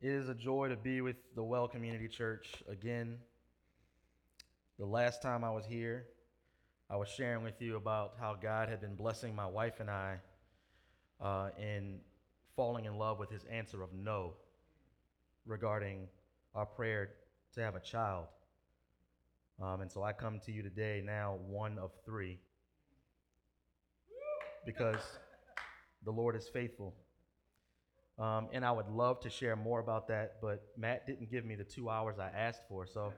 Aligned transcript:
It 0.00 0.10
is 0.10 0.28
a 0.28 0.34
joy 0.34 0.68
to 0.68 0.76
be 0.76 1.00
with 1.00 1.16
the 1.34 1.42
Well 1.42 1.66
Community 1.66 2.06
Church 2.06 2.62
again. 2.68 3.16
The 4.78 4.86
last 4.86 5.20
time 5.20 5.42
I 5.42 5.50
was 5.50 5.66
here, 5.66 6.06
I 6.88 6.94
was 6.94 7.08
sharing 7.08 7.42
with 7.42 7.60
you 7.60 7.74
about 7.74 8.12
how 8.20 8.36
God 8.40 8.68
had 8.68 8.80
been 8.80 8.94
blessing 8.94 9.34
my 9.34 9.46
wife 9.46 9.80
and 9.80 9.90
I 9.90 10.18
uh, 11.20 11.48
in 11.58 11.98
falling 12.54 12.84
in 12.84 12.96
love 12.96 13.18
with 13.18 13.28
his 13.28 13.42
answer 13.50 13.82
of 13.82 13.92
no 13.92 14.34
regarding 15.46 16.06
our 16.54 16.66
prayer 16.66 17.10
to 17.54 17.60
have 17.60 17.74
a 17.74 17.80
child. 17.80 18.26
Um, 19.60 19.80
and 19.80 19.90
so 19.90 20.04
I 20.04 20.12
come 20.12 20.38
to 20.46 20.52
you 20.52 20.62
today, 20.62 21.02
now 21.04 21.40
one 21.48 21.76
of 21.76 21.90
three, 22.04 22.38
because 24.64 25.00
the 26.04 26.12
Lord 26.12 26.36
is 26.36 26.46
faithful. 26.46 26.94
Um, 28.18 28.48
and 28.52 28.64
I 28.64 28.72
would 28.72 28.88
love 28.88 29.20
to 29.20 29.30
share 29.30 29.54
more 29.54 29.78
about 29.78 30.08
that, 30.08 30.36
but 30.42 30.62
Matt 30.76 31.06
didn't 31.06 31.30
give 31.30 31.44
me 31.44 31.54
the 31.54 31.64
two 31.64 31.88
hours 31.88 32.18
I 32.18 32.28
asked 32.36 32.62
for. 32.68 32.84
So 32.86 33.12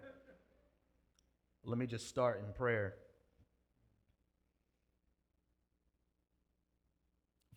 let 1.64 1.78
me 1.78 1.86
just 1.86 2.08
start 2.08 2.42
in 2.46 2.52
prayer. 2.52 2.94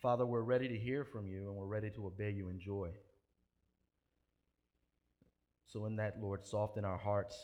Father, 0.00 0.26
we're 0.26 0.42
ready 0.42 0.68
to 0.68 0.76
hear 0.76 1.04
from 1.04 1.26
you 1.26 1.48
and 1.48 1.56
we're 1.56 1.66
ready 1.66 1.90
to 1.90 2.06
obey 2.06 2.30
you 2.30 2.48
in 2.48 2.60
joy. 2.60 2.90
So, 5.66 5.86
in 5.86 5.96
that, 5.96 6.20
Lord, 6.20 6.44
soften 6.46 6.84
our 6.84 6.98
hearts. 6.98 7.36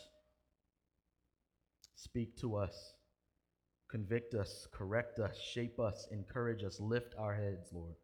Speak 1.95 2.37
to 2.37 2.55
us. 2.55 2.93
Convict 3.89 4.35
us, 4.35 4.67
correct 4.71 5.19
us, 5.19 5.37
shape 5.37 5.79
us, 5.79 6.07
encourage 6.11 6.63
us, 6.63 6.79
lift 6.79 7.13
our 7.17 7.33
heads, 7.35 7.67
Lord. 7.73 7.95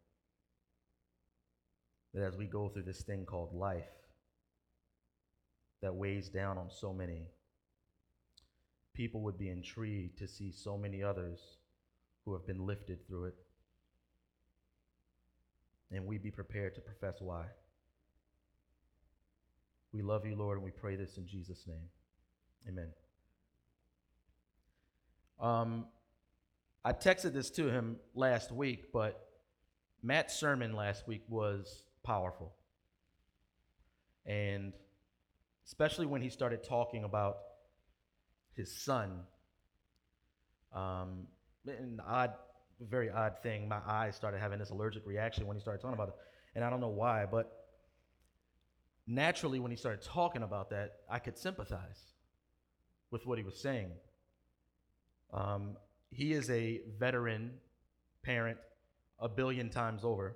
That 2.13 2.23
as 2.23 2.35
we 2.35 2.45
go 2.45 2.69
through 2.69 2.83
this 2.83 3.01
thing 3.01 3.25
called 3.25 3.53
life 3.53 3.83
that 5.81 5.93
weighs 5.93 6.29
down 6.29 6.57
on 6.57 6.69
so 6.69 6.93
many, 6.93 7.27
people 8.93 9.21
would 9.21 9.37
be 9.37 9.49
intrigued 9.49 10.17
to 10.17 10.27
see 10.27 10.51
so 10.51 10.77
many 10.77 11.03
others 11.03 11.39
who 12.25 12.33
have 12.33 12.47
been 12.47 12.65
lifted 12.65 13.05
through 13.07 13.25
it. 13.25 13.35
And 15.91 16.05
we 16.05 16.17
be 16.17 16.31
prepared 16.31 16.75
to 16.75 16.81
profess 16.81 17.21
why. 17.21 17.45
We 19.93 20.01
love 20.01 20.25
you, 20.25 20.35
Lord, 20.35 20.57
and 20.57 20.65
we 20.65 20.71
pray 20.71 20.95
this 20.95 21.17
in 21.17 21.27
Jesus' 21.27 21.65
name. 21.67 21.89
Amen. 22.67 22.89
Um, 25.39 25.85
I 26.83 26.91
texted 26.91 27.33
this 27.33 27.49
to 27.51 27.69
him 27.69 27.97
last 28.15 28.51
week, 28.51 28.91
but 28.91 29.29
Matt's 30.03 30.35
sermon 30.35 30.73
last 30.73 31.07
week 31.07 31.23
was 31.29 31.83
powerful. 32.07 32.55
And 34.25 34.73
especially 35.65 36.05
when 36.05 36.21
he 36.21 36.29
started 36.29 36.63
talking 36.63 37.03
about 37.03 37.37
his 38.55 38.75
son. 38.75 39.21
Um, 40.73 41.27
an 41.67 42.01
odd, 42.05 42.31
very 42.79 43.09
odd 43.09 43.43
thing. 43.43 43.67
My 43.67 43.81
eyes 43.85 44.15
started 44.15 44.39
having 44.39 44.59
this 44.59 44.69
allergic 44.69 45.05
reaction 45.05 45.45
when 45.45 45.55
he 45.57 45.61
started 45.61 45.81
talking 45.81 45.95
about 45.95 46.09
it. 46.09 46.15
And 46.55 46.63
I 46.63 46.69
don't 46.69 46.79
know 46.79 46.87
why, 46.87 47.25
but 47.29 47.51
naturally, 49.05 49.59
when 49.59 49.71
he 49.71 49.77
started 49.77 50.01
talking 50.01 50.43
about 50.43 50.69
that, 50.71 50.93
I 51.09 51.19
could 51.19 51.37
sympathize 51.37 52.01
with 53.11 53.25
what 53.25 53.37
he 53.37 53.43
was 53.43 53.59
saying. 53.59 53.91
Um, 55.33 55.77
he 56.09 56.33
is 56.33 56.49
a 56.49 56.81
veteran 56.97 57.51
parent 58.23 58.57
a 59.19 59.29
billion 59.29 59.69
times 59.69 60.03
over. 60.03 60.35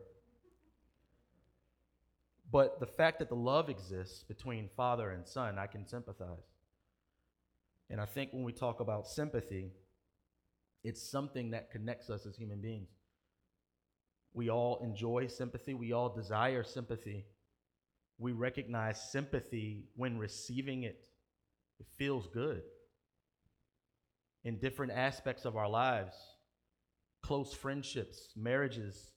But 2.52 2.80
the 2.80 2.86
fact 2.86 3.20
that 3.20 3.30
the 3.30 3.36
love 3.36 3.70
exists 3.70 4.24
between 4.24 4.70
father 4.76 5.12
and 5.12 5.26
son, 5.26 5.58
I 5.58 5.68
can 5.68 5.88
sympathize. 5.88 6.50
And 7.90 8.02
I 8.02 8.06
think 8.06 8.34
when 8.34 8.44
we 8.44 8.52
talk 8.52 8.80
about 8.80 9.08
sympathy, 9.08 9.72
it's 10.84 11.02
something 11.02 11.52
that 11.52 11.72
connects 11.72 12.10
us 12.10 12.26
as 12.26 12.36
human 12.36 12.62
beings. 12.62 12.90
We 14.34 14.50
all 14.50 14.80
enjoy 14.84 15.28
sympathy, 15.28 15.74
we 15.74 15.94
all 15.94 16.10
desire 16.10 16.64
sympathy. 16.64 17.26
We 18.18 18.34
recognize 18.34 19.12
sympathy 19.12 19.86
when 19.96 20.18
receiving 20.18 20.84
it, 20.84 21.06
it 21.80 21.88
feels 21.98 22.28
good 22.28 22.62
in 24.44 24.60
different 24.60 24.92
aspects 24.92 25.46
of 25.46 25.56
our 25.58 25.70
lives 25.70 26.16
close 27.22 27.54
friendships, 27.54 28.30
marriages, 28.36 29.14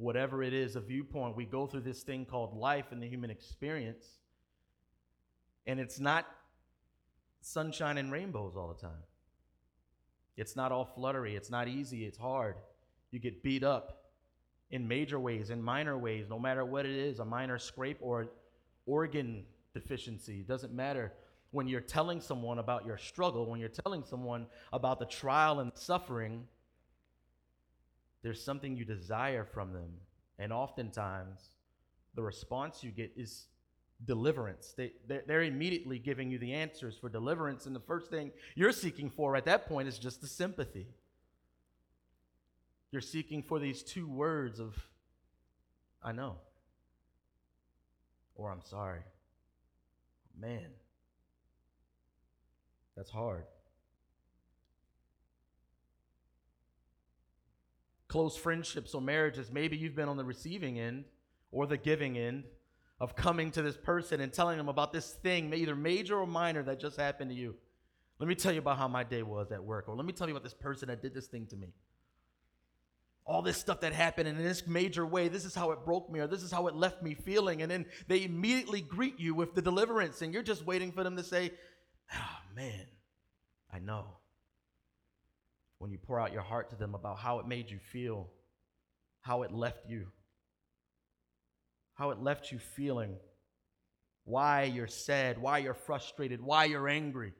whatever 0.00 0.42
it 0.42 0.52
is, 0.52 0.76
a 0.76 0.80
viewpoint. 0.80 1.36
We 1.36 1.44
go 1.44 1.66
through 1.66 1.82
this 1.82 2.02
thing 2.02 2.24
called 2.24 2.56
life 2.56 2.86
and 2.90 3.02
the 3.02 3.08
human 3.08 3.30
experience, 3.30 4.04
and 5.66 5.78
it's 5.78 6.00
not 6.00 6.26
sunshine 7.42 7.98
and 7.98 8.10
rainbows 8.10 8.56
all 8.56 8.68
the 8.68 8.80
time. 8.80 9.02
It's 10.36 10.56
not 10.56 10.72
all 10.72 10.84
fluttery, 10.84 11.36
it's 11.36 11.50
not 11.50 11.68
easy, 11.68 12.04
it's 12.06 12.16
hard. 12.16 12.56
You 13.10 13.18
get 13.18 13.42
beat 13.42 13.62
up 13.62 14.04
in 14.70 14.86
major 14.86 15.18
ways, 15.18 15.50
in 15.50 15.62
minor 15.62 15.98
ways, 15.98 16.26
no 16.30 16.38
matter 16.38 16.64
what 16.64 16.86
it 16.86 16.96
is 16.96 17.18
a 17.18 17.24
minor 17.24 17.58
scrape 17.58 17.98
or 18.00 18.28
organ 18.86 19.44
deficiency, 19.74 20.40
it 20.40 20.48
doesn't 20.48 20.72
matter 20.72 21.12
when 21.50 21.66
you're 21.66 21.80
telling 21.80 22.20
someone 22.20 22.58
about 22.58 22.86
your 22.86 22.96
struggle, 22.96 23.50
when 23.50 23.60
you're 23.60 23.68
telling 23.68 24.04
someone 24.04 24.46
about 24.72 24.98
the 24.98 25.04
trial 25.06 25.60
and 25.60 25.72
suffering, 25.74 26.46
there's 28.22 28.42
something 28.42 28.76
you 28.76 28.84
desire 28.84 29.44
from 29.44 29.72
them. 29.72 29.92
And 30.38 30.52
oftentimes, 30.52 31.50
the 32.14 32.22
response 32.22 32.82
you 32.82 32.90
get 32.90 33.12
is 33.16 33.46
deliverance. 34.04 34.74
They, 34.76 34.92
they're 35.06 35.42
immediately 35.42 35.98
giving 35.98 36.30
you 36.30 36.38
the 36.38 36.54
answers 36.54 36.96
for 36.98 37.08
deliverance. 37.08 37.66
And 37.66 37.76
the 37.76 37.80
first 37.80 38.10
thing 38.10 38.30
you're 38.54 38.72
seeking 38.72 39.10
for 39.10 39.36
at 39.36 39.44
that 39.44 39.66
point 39.66 39.88
is 39.88 39.98
just 39.98 40.20
the 40.20 40.26
sympathy. 40.26 40.86
You're 42.90 43.02
seeking 43.02 43.42
for 43.42 43.58
these 43.58 43.82
two 43.82 44.08
words 44.08 44.58
of, 44.58 44.74
I 46.02 46.12
know, 46.12 46.36
or 48.34 48.50
I'm 48.50 48.62
sorry. 48.62 49.02
Man. 50.38 50.70
That's 52.96 53.10
hard. 53.10 53.44
Close 58.10 58.36
friendships 58.36 58.92
or 58.92 59.00
marriages, 59.00 59.52
maybe 59.52 59.76
you've 59.76 59.94
been 59.94 60.08
on 60.08 60.16
the 60.16 60.24
receiving 60.24 60.80
end 60.80 61.04
or 61.52 61.68
the 61.68 61.76
giving 61.76 62.18
end 62.18 62.42
of 62.98 63.14
coming 63.14 63.52
to 63.52 63.62
this 63.62 63.76
person 63.76 64.20
and 64.20 64.32
telling 64.32 64.58
them 64.58 64.68
about 64.68 64.92
this 64.92 65.12
thing, 65.12 65.54
either 65.54 65.76
major 65.76 66.18
or 66.18 66.26
minor, 66.26 66.64
that 66.64 66.80
just 66.80 66.96
happened 66.96 67.30
to 67.30 67.36
you. 67.36 67.54
Let 68.18 68.28
me 68.28 68.34
tell 68.34 68.50
you 68.50 68.58
about 68.58 68.78
how 68.78 68.88
my 68.88 69.04
day 69.04 69.22
was 69.22 69.52
at 69.52 69.62
work, 69.62 69.88
or 69.88 69.94
let 69.94 70.04
me 70.04 70.12
tell 70.12 70.26
you 70.26 70.34
about 70.34 70.42
this 70.42 70.54
person 70.54 70.88
that 70.88 71.00
did 71.00 71.14
this 71.14 71.28
thing 71.28 71.46
to 71.46 71.56
me. 71.56 71.68
All 73.24 73.42
this 73.42 73.58
stuff 73.58 73.78
that 73.82 73.92
happened 73.92 74.26
in 74.26 74.36
this 74.36 74.66
major 74.66 75.06
way, 75.06 75.28
this 75.28 75.44
is 75.44 75.54
how 75.54 75.70
it 75.70 75.84
broke 75.84 76.10
me, 76.10 76.18
or 76.18 76.26
this 76.26 76.42
is 76.42 76.50
how 76.50 76.66
it 76.66 76.74
left 76.74 77.04
me 77.04 77.14
feeling. 77.14 77.62
And 77.62 77.70
then 77.70 77.86
they 78.08 78.24
immediately 78.24 78.80
greet 78.80 79.20
you 79.20 79.34
with 79.36 79.54
the 79.54 79.62
deliverance, 79.62 80.20
and 80.20 80.34
you're 80.34 80.42
just 80.42 80.66
waiting 80.66 80.90
for 80.90 81.04
them 81.04 81.16
to 81.16 81.22
say, 81.22 81.52
oh, 82.12 82.56
man, 82.56 82.86
I 83.72 83.78
know. 83.78 84.16
When 85.80 85.90
you 85.90 85.96
pour 85.96 86.20
out 86.20 86.32
your 86.32 86.42
heart 86.42 86.68
to 86.70 86.76
them 86.76 86.94
about 86.94 87.18
how 87.18 87.38
it 87.38 87.48
made 87.48 87.70
you 87.70 87.78
feel, 87.78 88.28
how 89.22 89.44
it 89.44 89.50
left 89.50 89.88
you, 89.88 90.08
how 91.94 92.10
it 92.10 92.20
left 92.20 92.52
you 92.52 92.58
feeling, 92.58 93.16
why 94.24 94.64
you're 94.64 94.86
sad, 94.86 95.40
why 95.40 95.56
you're 95.56 95.72
frustrated, 95.72 96.42
why 96.42 96.66
you're 96.66 96.86
angry. 96.86 97.32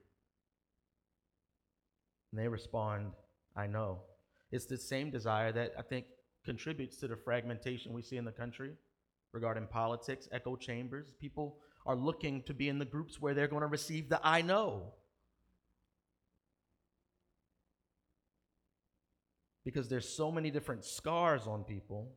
And 2.33 2.41
they 2.41 2.49
respond, 2.49 3.13
I 3.55 3.67
know. 3.67 4.05
It's 4.51 4.65
the 4.65 4.79
same 4.79 5.11
desire 5.11 5.53
that 5.53 5.75
I 5.79 5.83
think 5.83 6.07
contributes 6.47 6.97
to 7.01 7.09
the 7.09 7.17
fragmentation 7.17 7.93
we 7.93 8.01
see 8.01 8.17
in 8.17 8.25
the 8.25 8.33
country 8.33 8.73
regarding 9.33 9.67
politics, 9.67 10.31
echo 10.33 10.57
chambers. 10.57 11.13
People 11.21 11.59
are 11.85 11.95
looking 11.95 12.43
to 12.45 12.55
be 12.55 12.71
in 12.71 12.79
the 12.79 12.87
groups 12.87 13.21
where 13.21 13.35
they're 13.35 13.49
going 13.49 13.61
to 13.61 13.69
receive 13.69 14.09
the 14.09 14.19
I 14.25 14.41
know. 14.41 14.95
Because 19.71 19.89
there's 19.89 20.09
so 20.09 20.33
many 20.33 20.51
different 20.51 20.85
scars 20.85 21.47
on 21.47 21.63
people, 21.63 22.09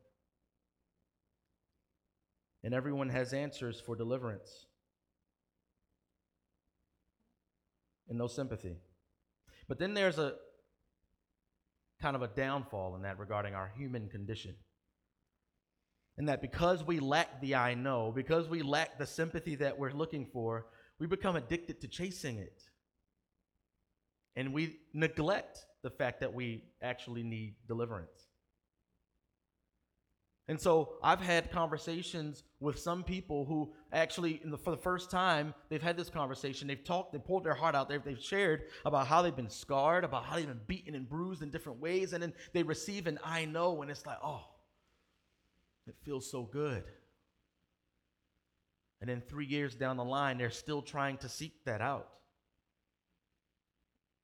and 2.63 2.73
everyone 2.73 3.09
has 3.09 3.31
answers 3.31 3.79
for 3.79 3.95
deliverance 3.95 4.65
and 8.09 8.17
no 8.17 8.25
sympathy. 8.25 8.77
But 9.67 9.77
then 9.77 9.93
there's 9.93 10.17
a 10.17 10.33
kind 12.01 12.15
of 12.15 12.23
a 12.23 12.27
downfall 12.27 12.95
in 12.95 13.03
that 13.03 13.19
regarding 13.19 13.53
our 13.53 13.71
human 13.77 14.09
condition. 14.09 14.55
And 16.17 16.29
that 16.29 16.41
because 16.41 16.83
we 16.83 16.99
lack 16.99 17.39
the 17.39 17.53
I 17.53 17.75
know, 17.75 18.11
because 18.11 18.49
we 18.49 18.63
lack 18.63 18.97
the 18.97 19.05
sympathy 19.05 19.53
that 19.57 19.77
we're 19.77 19.91
looking 19.91 20.25
for, 20.25 20.65
we 20.97 21.05
become 21.05 21.35
addicted 21.35 21.81
to 21.81 21.87
chasing 21.87 22.39
it. 22.39 22.63
And 24.35 24.53
we 24.53 24.79
neglect 24.93 25.65
the 25.83 25.89
fact 25.89 26.21
that 26.21 26.33
we 26.33 26.63
actually 26.81 27.23
need 27.23 27.55
deliverance. 27.67 28.27
And 30.49 30.59
so 30.59 30.95
I've 31.01 31.21
had 31.21 31.51
conversations 31.51 32.43
with 32.59 32.77
some 32.77 33.03
people 33.03 33.45
who 33.45 33.73
actually, 33.93 34.41
the, 34.43 34.57
for 34.57 34.71
the 34.71 34.81
first 34.81 35.09
time, 35.09 35.53
they've 35.69 35.81
had 35.81 35.95
this 35.95 36.09
conversation. 36.09 36.67
They've 36.67 36.83
talked, 36.83 37.13
they 37.13 37.19
pulled 37.19 37.45
their 37.45 37.53
heart 37.53 37.75
out. 37.75 37.87
They've, 37.87 38.03
they've 38.03 38.21
shared 38.21 38.63
about 38.85 39.07
how 39.07 39.21
they've 39.21 39.35
been 39.35 39.49
scarred, 39.49 40.03
about 40.03 40.25
how 40.25 40.35
they've 40.35 40.47
been 40.47 40.59
beaten 40.67 40.95
and 40.95 41.07
bruised 41.07 41.43
in 41.43 41.49
different 41.49 41.79
ways. 41.79 42.11
And 42.11 42.21
then 42.21 42.33
they 42.51 42.63
receive 42.63 43.07
an 43.07 43.19
I 43.23 43.45
know, 43.45 43.81
and 43.81 43.89
it's 43.89 44.05
like, 44.05 44.17
oh, 44.21 44.43
it 45.87 45.95
feels 46.03 46.29
so 46.29 46.43
good. 46.43 46.83
And 48.99 49.09
then 49.09 49.21
three 49.29 49.45
years 49.45 49.75
down 49.75 49.95
the 49.95 50.03
line, 50.03 50.37
they're 50.37 50.49
still 50.49 50.81
trying 50.81 51.17
to 51.17 51.29
seek 51.29 51.63
that 51.65 51.79
out 51.79 52.09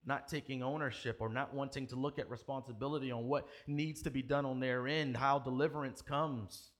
not 0.09 0.27
taking 0.27 0.63
ownership 0.63 1.17
or 1.19 1.29
not 1.29 1.53
wanting 1.53 1.87
to 1.87 1.95
look 1.95 2.17
at 2.17 2.29
responsibility 2.29 3.11
on 3.11 3.27
what 3.27 3.47
needs 3.67 4.01
to 4.01 4.09
be 4.09 4.23
done 4.23 4.43
on 4.43 4.59
their 4.59 4.87
end, 4.87 5.15
how 5.15 5.37
deliverance 5.37 6.01
comes. 6.01 6.71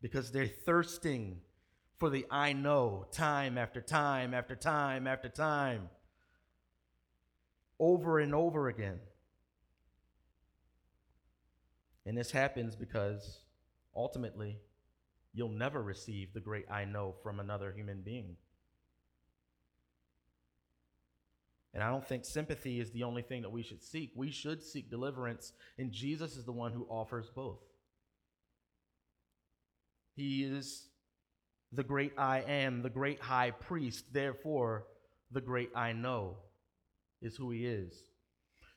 Because 0.00 0.32
they're 0.32 0.48
thirsting 0.48 1.42
for 1.98 2.08
the 2.08 2.26
I 2.30 2.54
know 2.54 3.06
time 3.12 3.58
after 3.58 3.82
time 3.82 4.32
after 4.32 4.56
time 4.56 5.06
after 5.06 5.28
time, 5.28 5.90
over 7.78 8.18
and 8.18 8.34
over 8.34 8.68
again. 8.68 9.00
And 12.06 12.16
this 12.16 12.30
happens 12.30 12.74
because 12.74 13.40
ultimately, 13.94 14.58
you'll 15.34 15.48
never 15.50 15.82
receive 15.82 16.32
the 16.32 16.40
great 16.40 16.70
I 16.70 16.86
know 16.86 17.14
from 17.22 17.38
another 17.38 17.72
human 17.72 18.00
being. 18.00 18.36
And 21.74 21.82
I 21.82 21.90
don't 21.90 22.06
think 22.06 22.24
sympathy 22.24 22.80
is 22.80 22.92
the 22.92 23.02
only 23.02 23.22
thing 23.22 23.42
that 23.42 23.50
we 23.50 23.62
should 23.62 23.82
seek. 23.82 24.12
We 24.14 24.30
should 24.30 24.62
seek 24.62 24.90
deliverance, 24.90 25.52
and 25.76 25.90
Jesus 25.90 26.36
is 26.36 26.44
the 26.44 26.52
one 26.52 26.72
who 26.72 26.86
offers 26.88 27.28
both. 27.34 27.58
He 30.14 30.44
is 30.44 30.86
the 31.72 31.82
great 31.82 32.12
I 32.16 32.42
am, 32.42 32.82
the 32.82 32.90
great 32.90 33.20
high 33.20 33.50
priest. 33.50 34.04
Therefore, 34.12 34.86
the 35.32 35.40
great 35.40 35.70
I 35.74 35.92
know 35.92 36.36
is 37.20 37.36
who 37.36 37.50
he 37.50 37.66
is. 37.66 37.92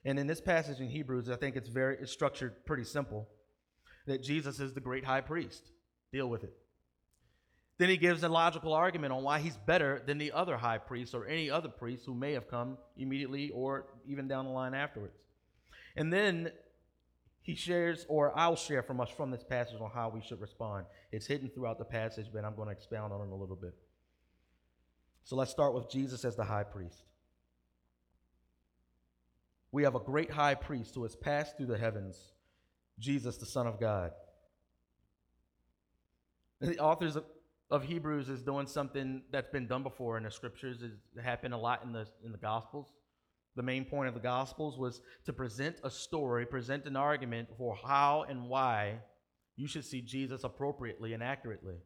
And 0.04 0.18
in 0.18 0.26
this 0.26 0.42
passage 0.42 0.80
in 0.80 0.90
Hebrews, 0.90 1.30
I 1.30 1.36
think 1.36 1.56
it's 1.56 1.70
very 1.70 1.98
it's 2.00 2.12
structured 2.12 2.66
pretty 2.66 2.86
simple 2.86 3.28
that 4.08 4.24
Jesus 4.24 4.60
is 4.60 4.74
the 4.74 4.80
great 4.80 5.06
high 5.06 5.22
priest. 5.22 5.70
Deal 6.12 6.30
with 6.30 6.44
it. 6.44 6.54
Then 7.78 7.90
he 7.90 7.98
gives 7.98 8.24
a 8.24 8.30
logical 8.30 8.74
argument 8.74 9.14
on 9.14 9.24
why 9.24 9.40
he's 9.40 9.56
better 9.56 10.02
than 10.06 10.18
the 10.18 10.32
other 10.32 10.58
high 10.58 10.80
priests 10.80 11.14
or 11.14 11.28
any 11.28 11.50
other 11.50 11.70
priest 11.70 12.06
who 12.06 12.16
may 12.16 12.34
have 12.34 12.50
come 12.50 12.78
immediately 12.98 13.52
or 13.52 13.86
even 14.08 14.28
down 14.28 14.46
the 14.46 14.52
line 14.52 14.74
afterwards. 14.74 15.18
And 15.96 16.12
then 16.12 16.52
he 17.42 17.56
shares, 17.56 18.06
or 18.10 18.38
I'll 18.38 18.56
share 18.56 18.82
from 18.82 19.00
us 19.00 19.10
from 19.10 19.30
this 19.32 19.44
passage 19.44 19.80
on 19.80 19.92
how 19.92 20.10
we 20.10 20.22
should 20.22 20.42
respond. 20.42 20.86
It's 21.12 21.28
hidden 21.28 21.50
throughout 21.50 21.78
the 21.78 21.86
passage, 21.86 22.28
but 22.34 22.44
I'm 22.44 22.56
going 22.56 22.68
to 22.68 22.74
expound 22.74 23.14
on 23.14 23.22
it 23.22 23.32
a 23.32 23.36
little 23.36 23.56
bit. 23.56 23.76
So 25.24 25.36
let's 25.36 25.52
start 25.52 25.74
with 25.74 25.90
Jesus 25.90 26.26
as 26.26 26.36
the 26.36 26.44
high 26.44 26.64
priest. 26.64 27.04
We 29.72 29.84
have 29.84 29.96
a 29.96 30.00
great 30.00 30.32
high 30.32 30.56
priest 30.56 30.96
who 30.96 31.04
has 31.04 31.16
passed 31.16 31.58
through 31.58 31.68
the 31.68 31.78
heavens, 31.78 32.18
Jesus, 32.98 33.38
the 33.38 33.46
Son 33.46 33.68
of 33.68 33.80
God. 33.80 34.12
The 36.60 36.80
authors 36.80 37.16
of 37.16 37.26
of 37.70 37.84
Hebrews 37.84 38.30
is 38.30 38.42
doing 38.44 38.68
something 38.68 39.24
that's 39.32 39.50
been 39.50 39.68
done 39.68 39.84
before 39.84 40.18
in 40.18 40.24
the 40.24 40.32
scriptures. 40.32 40.82
It 40.82 41.22
happened 41.22 41.54
a 41.54 41.58
lot 41.58 41.84
in 41.84 41.92
the 41.92 42.08
in 42.24 42.32
the 42.32 42.38
Gospels. 42.38 42.88
The 43.56 43.64
main 43.64 43.86
point 43.86 44.08
of 44.08 44.14
the 44.14 44.20
Gospels 44.20 44.78
was 44.78 45.02
to 45.26 45.34
present 45.34 45.78
a 45.84 45.90
story, 45.90 46.46
present 46.46 46.86
an 46.86 46.96
argument 46.96 47.50
for 47.58 47.76
how 47.76 48.24
and 48.30 48.48
why 48.48 49.00
you 49.56 49.68
should 49.68 49.84
see 49.84 50.02
Jesus 50.02 50.44
appropriately 50.44 51.14
and 51.14 51.24
accurately. 51.24 51.78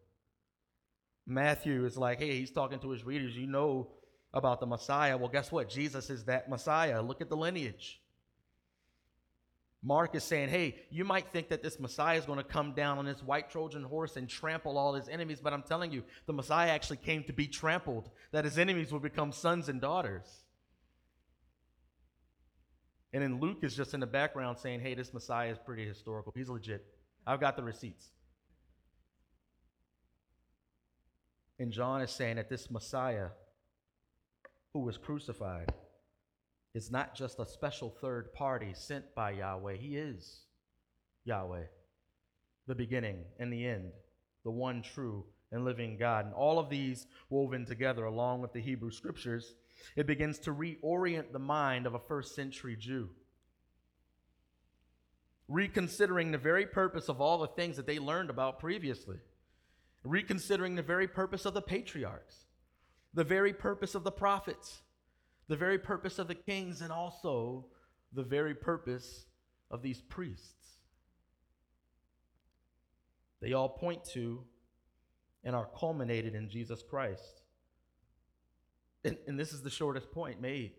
Matthew 1.25 1.86
is 1.86 1.98
like, 1.98 2.19
hey, 2.19 2.38
he's 2.38 2.51
talking 2.51 2.80
to 2.80 2.89
his 2.89 3.06
readers. 3.06 3.38
You 3.38 3.48
know 3.48 3.94
about 4.34 4.60
the 4.60 4.66
Messiah. 4.66 5.18
Well, 5.18 5.30
guess 5.30 5.51
what? 5.51 5.69
Jesus 5.69 6.10
is 6.10 6.25
that 6.25 6.50
Messiah. 6.50 7.01
Look 7.01 7.22
at 7.22 7.30
the 7.30 7.38
lineage. 7.38 8.00
Mark 9.83 10.13
is 10.13 10.24
saying, 10.24 10.50
hey, 10.50 10.75
you 10.92 11.04
might 11.04 11.28
think 11.30 11.50
that 11.50 11.63
this 11.63 11.80
Messiah 11.80 12.18
is 12.18 12.25
going 12.25 12.38
to 12.38 12.44
come 12.44 12.74
down 12.74 13.00
on 13.00 13.06
this 13.06 13.24
white 13.24 13.50
Trojan 13.50 13.83
horse 13.83 14.16
and 14.16 14.30
trample 14.30 14.78
all 14.78 14.94
his 14.94 15.10
enemies, 15.10 15.39
but 15.42 15.54
I'm 15.54 15.63
telling 15.63 15.92
you, 15.92 16.04
the 16.28 16.33
Messiah 16.33 16.69
actually 16.69 16.98
came 16.98 17.24
to 17.24 17.33
be 17.33 17.48
trampled, 17.48 18.10
that 18.31 18.45
his 18.45 18.60
enemies 18.60 18.92
would 18.92 19.01
become 19.01 19.31
sons 19.31 19.69
and 19.69 19.81
daughters. 19.81 20.44
And 23.12 23.24
then 23.24 23.39
Luke 23.39 23.60
is 23.63 23.75
just 23.75 23.94
in 23.94 24.00
the 24.00 24.06
background 24.06 24.60
saying, 24.60 24.81
hey, 24.81 24.94
this 24.94 25.13
Messiah 25.13 25.51
is 25.51 25.57
pretty 25.57 25.86
historical. 25.86 26.31
He's 26.36 26.48
legit. 26.48 26.86
I've 27.25 27.42
got 27.42 27.56
the 27.56 27.63
receipts. 27.63 28.06
And 31.60 31.72
John 31.72 32.01
is 32.01 32.12
saying 32.12 32.38
that 32.38 32.50
this 32.50 32.69
Messiah 32.72 33.30
who 34.74 34.80
was 34.81 34.98
crucified 34.98 35.74
is 36.73 36.91
not 36.91 37.15
just 37.15 37.39
a 37.39 37.45
special 37.45 37.89
third 37.89 38.33
party 38.33 38.73
sent 38.73 39.13
by 39.13 39.31
Yahweh. 39.31 39.75
He 39.75 39.97
is 39.97 40.41
Yahweh, 41.25 41.63
the 42.68 42.75
beginning 42.75 43.25
and 43.39 43.51
the 43.51 43.65
end, 43.65 43.91
the 44.44 44.51
one 44.51 44.81
true 44.81 45.25
and 45.51 45.65
living 45.65 45.97
God. 45.97 46.25
And 46.25 46.33
all 46.33 46.59
of 46.59 46.69
these 46.69 47.07
woven 47.29 47.65
together, 47.65 48.06
along 48.06 48.41
with 48.41 48.53
the 48.53 48.62
Hebrew 48.62 48.91
scriptures, 48.91 49.56
it 49.95 50.07
begins 50.07 50.39
to 50.39 50.53
reorient 50.53 51.31
the 51.31 51.39
mind 51.39 51.85
of 51.85 51.94
a 51.94 52.00
first 52.00 52.35
century 52.35 52.77
Jew. 52.79 53.09
Reconsidering 55.47 56.31
the 56.31 56.38
very 56.38 56.65
purpose 56.65 57.09
of 57.09 57.19
all 57.19 57.39
the 57.39 57.47
things 57.47 57.75
that 57.75 57.85
they 57.85 58.00
learned 58.00 58.29
about 58.29 58.59
previously, 58.59 59.17
reconsidering 60.06 60.75
the 60.75 60.81
very 60.81 61.07
purpose 61.07 61.45
of 61.45 61.53
the 61.53 61.62
patriarchs, 61.62 62.45
the 63.13 63.25
very 63.25 63.51
purpose 63.51 63.94
of 63.94 64.06
the 64.06 64.12
prophets, 64.12 64.81
the 65.51 65.57
very 65.57 65.77
purpose 65.77 66.18
of 66.18 66.30
the 66.30 66.36
kings 66.36 66.80
and 66.80 66.94
also 66.94 67.65
the 68.13 68.24
very 68.24 68.56
purpose 68.56 69.25
of 69.69 69.81
these 69.81 70.00
priests. 70.00 70.77
They 73.42 73.51
all 73.51 73.68
point 73.68 74.06
to 74.13 74.45
and 75.44 75.53
are 75.53 75.68
culminated 75.77 76.36
in 76.36 76.50
Jesus 76.50 76.81
Christ. 76.89 77.42
And, 79.03 79.18
and, 79.27 79.38
this 79.38 79.51
is 79.51 79.62
the 79.62 79.69
shortest 79.69 80.09
point 80.13 80.39
made 80.39 80.71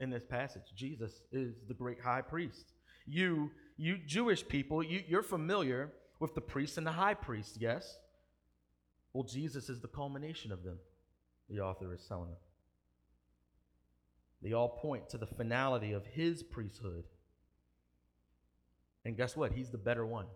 in 0.00 0.10
this 0.10 0.24
passage. 0.24 0.64
Jesus 0.74 1.20
is 1.30 1.54
the 1.68 1.74
great 1.74 2.00
high 2.00 2.22
priest. 2.22 2.72
You, 3.06 3.52
you 3.76 3.98
Jewish 4.04 4.48
people, 4.48 4.82
you, 4.82 5.04
you're 5.06 5.22
familiar 5.22 5.92
with 6.18 6.34
the 6.34 6.40
priest 6.40 6.76
and 6.76 6.84
the 6.84 6.90
high 6.90 7.14
priest, 7.14 7.58
yes? 7.60 8.00
Well, 9.12 9.22
Jesus 9.22 9.68
is 9.68 9.80
the 9.80 9.86
culmination 9.86 10.50
of 10.50 10.64
them, 10.64 10.80
the 11.48 11.60
author 11.60 11.94
is 11.94 12.04
telling 12.08 12.30
them. 12.30 12.38
They 14.42 14.52
all 14.52 14.68
point 14.68 15.08
to 15.10 15.18
the 15.18 15.26
finality 15.26 15.92
of 15.92 16.06
his 16.06 16.42
priesthood. 16.42 17.04
And 19.04 19.16
guess 19.16 19.36
what? 19.36 19.52
He's 19.52 19.70
the 19.70 19.78
better 19.78 20.04
one. 20.04 20.26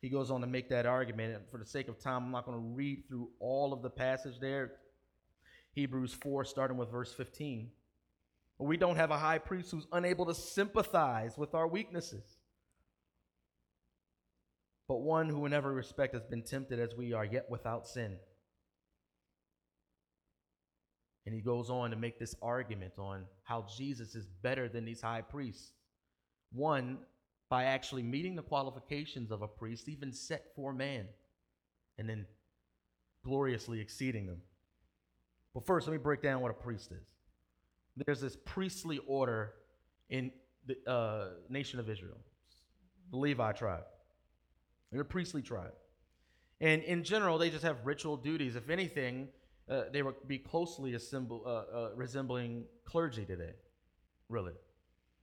He 0.00 0.08
goes 0.08 0.30
on 0.30 0.40
to 0.42 0.46
make 0.46 0.68
that 0.70 0.86
argument. 0.86 1.34
And 1.34 1.48
for 1.48 1.58
the 1.58 1.66
sake 1.66 1.88
of 1.88 1.98
time, 1.98 2.24
I'm 2.24 2.30
not 2.30 2.46
going 2.46 2.58
to 2.58 2.74
read 2.74 3.04
through 3.08 3.30
all 3.40 3.72
of 3.72 3.82
the 3.82 3.90
passage 3.90 4.38
there. 4.40 4.72
Hebrews 5.72 6.14
4, 6.14 6.44
starting 6.44 6.76
with 6.76 6.90
verse 6.90 7.12
15. 7.12 7.70
We 8.58 8.76
don't 8.78 8.96
have 8.96 9.10
a 9.10 9.18
high 9.18 9.38
priest 9.38 9.70
who's 9.70 9.86
unable 9.92 10.24
to 10.26 10.34
sympathize 10.34 11.36
with 11.36 11.54
our 11.54 11.68
weaknesses, 11.68 12.38
but 14.88 15.02
one 15.02 15.28
who, 15.28 15.44
in 15.44 15.52
every 15.52 15.74
respect, 15.74 16.14
has 16.14 16.24
been 16.24 16.42
tempted 16.42 16.80
as 16.80 16.94
we 16.96 17.12
are, 17.12 17.24
yet 17.24 17.50
without 17.50 17.86
sin. 17.86 18.16
And 21.26 21.34
he 21.34 21.40
goes 21.40 21.68
on 21.70 21.90
to 21.90 21.96
make 21.96 22.18
this 22.18 22.36
argument 22.40 22.92
on 22.98 23.24
how 23.42 23.66
Jesus 23.76 24.14
is 24.14 24.26
better 24.42 24.68
than 24.68 24.84
these 24.84 25.00
high 25.00 25.22
priests. 25.22 25.72
One, 26.52 26.98
by 27.48 27.64
actually 27.64 28.04
meeting 28.04 28.36
the 28.36 28.42
qualifications 28.42 29.32
of 29.32 29.42
a 29.42 29.48
priest, 29.48 29.88
even 29.88 30.12
set 30.12 30.46
for 30.54 30.72
man, 30.72 31.06
and 31.98 32.08
then 32.08 32.26
gloriously 33.24 33.80
exceeding 33.80 34.26
them. 34.26 34.40
But 35.52 35.66
first, 35.66 35.88
let 35.88 35.92
me 35.92 35.98
break 35.98 36.22
down 36.22 36.40
what 36.42 36.50
a 36.50 36.54
priest 36.54 36.92
is. 36.92 37.06
There's 38.04 38.20
this 38.20 38.36
priestly 38.44 39.00
order 39.06 39.54
in 40.10 40.30
the 40.66 40.76
uh, 40.90 41.28
nation 41.48 41.80
of 41.80 41.88
Israel, 41.88 42.18
the 43.10 43.16
Levi 43.16 43.52
tribe. 43.52 43.84
They're 44.92 45.00
a 45.00 45.04
priestly 45.04 45.42
tribe. 45.42 45.72
And 46.60 46.82
in 46.82 47.04
general, 47.04 47.38
they 47.38 47.50
just 47.50 47.64
have 47.64 47.78
ritual 47.84 48.16
duties. 48.16 48.54
If 48.54 48.70
anything, 48.70 49.28
uh, 49.68 49.82
they 49.92 50.02
would 50.02 50.14
be 50.26 50.38
closely 50.38 50.94
assemble, 50.94 51.42
uh, 51.44 51.76
uh, 51.76 51.90
resembling 51.94 52.64
clergy 52.84 53.24
today, 53.24 53.52
really. 54.28 54.52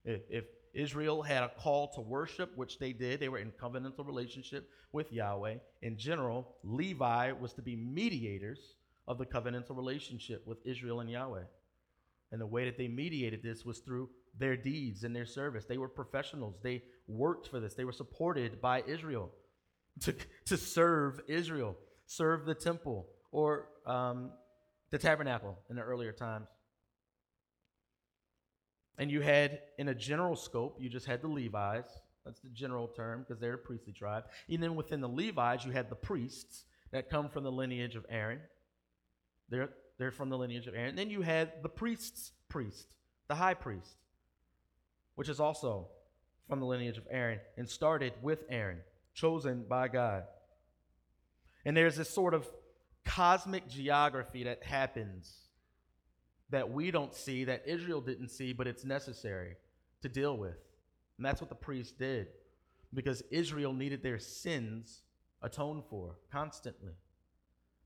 If, 0.05 0.21
if, 0.29 0.45
Israel 0.73 1.21
had 1.21 1.43
a 1.43 1.49
call 1.49 1.93
to 1.93 2.01
worship, 2.01 2.57
which 2.57 2.79
they 2.79 2.93
did, 2.93 3.19
they 3.19 3.29
were 3.29 3.37
in 3.37 3.51
covenantal 3.51 4.07
relationship 4.07 4.71
with 4.91 5.13
Yahweh. 5.13 5.57
In 5.83 5.97
general, 5.99 6.55
Levi 6.63 7.31
was 7.33 7.53
to 7.53 7.61
be 7.61 7.75
mediators 7.75 8.73
of 9.07 9.19
the 9.19 9.25
covenantal 9.27 9.77
relationship 9.77 10.41
with 10.47 10.57
Israel 10.65 11.01
and 11.01 11.11
Yahweh. 11.11 11.43
And 12.31 12.41
the 12.41 12.47
way 12.47 12.65
that 12.65 12.79
they 12.79 12.87
mediated 12.87 13.43
this 13.43 13.63
was 13.63 13.81
through 13.81 14.09
their 14.39 14.57
deeds 14.57 15.03
and 15.03 15.15
their 15.15 15.27
service. 15.27 15.65
They 15.65 15.77
were 15.77 15.87
professionals. 15.87 16.55
They 16.63 16.81
worked 17.07 17.47
for 17.49 17.59
this. 17.59 17.75
They 17.75 17.85
were 17.85 17.91
supported 17.91 18.59
by 18.59 18.81
Israel 18.87 19.29
to, 20.01 20.15
to 20.45 20.57
serve 20.57 21.21
Israel, 21.27 21.77
serve 22.07 22.45
the 22.45 22.55
temple 22.55 23.05
or 23.33 23.67
um, 23.85 24.29
the 24.91 24.97
tabernacle 24.97 25.57
in 25.69 25.75
the 25.75 25.81
earlier 25.81 26.13
times. 26.13 26.47
And 28.97 29.11
you 29.11 29.21
had, 29.21 29.59
in 29.79 29.89
a 29.89 29.95
general 29.95 30.35
scope, 30.35 30.77
you 30.79 30.87
just 30.87 31.07
had 31.07 31.21
the 31.21 31.27
Levites. 31.27 31.89
That's 32.23 32.39
the 32.39 32.49
general 32.49 32.87
term 32.87 33.25
because 33.27 33.41
they're 33.41 33.55
a 33.55 33.57
priestly 33.57 33.91
tribe. 33.91 34.25
And 34.47 34.61
then 34.61 34.75
within 34.75 35.01
the 35.01 35.09
Levites, 35.09 35.65
you 35.65 35.71
had 35.71 35.89
the 35.89 35.95
priests 35.95 36.63
that 36.91 37.09
come 37.09 37.27
from 37.27 37.43
the 37.43 37.51
lineage 37.51 37.95
of 37.95 38.05
Aaron. 38.07 38.39
They're, 39.49 39.71
they're 39.97 40.11
from 40.11 40.29
the 40.29 40.37
lineage 40.37 40.67
of 40.67 40.75
Aaron. 40.75 40.89
And 40.89 40.97
Then 40.97 41.09
you 41.09 41.23
had 41.23 41.63
the 41.63 41.69
priest's 41.69 42.31
priest, 42.49 42.87
the 43.27 43.35
high 43.35 43.55
priest, 43.55 43.97
which 45.15 45.27
is 45.27 45.39
also 45.39 45.87
from 46.47 46.59
the 46.59 46.67
lineage 46.67 46.99
of 46.99 47.07
Aaron 47.09 47.39
and 47.57 47.67
started 47.67 48.13
with 48.21 48.43
Aaron, 48.47 48.81
chosen 49.15 49.65
by 49.67 49.87
God. 49.87 50.25
And 51.65 51.75
there's 51.75 51.95
this 51.95 52.09
sort 52.09 52.35
of 52.35 52.47
cosmic 53.05 53.67
geography 53.67 54.43
that 54.43 54.63
happens 54.63 55.33
that 56.49 56.69
we 56.69 56.91
don't 56.91 57.13
see, 57.13 57.45
that 57.45 57.63
Israel 57.65 58.01
didn't 58.01 58.29
see, 58.29 58.53
but 58.53 58.67
it's 58.67 58.85
necessary 58.85 59.55
to 60.01 60.09
deal 60.09 60.37
with. 60.37 60.57
And 61.17 61.25
that's 61.25 61.41
what 61.41 61.49
the 61.49 61.55
priests 61.55 61.93
did 61.93 62.27
because 62.93 63.23
Israel 63.31 63.73
needed 63.73 64.03
their 64.03 64.19
sins 64.19 65.01
atoned 65.41 65.83
for 65.89 66.15
constantly. 66.31 66.93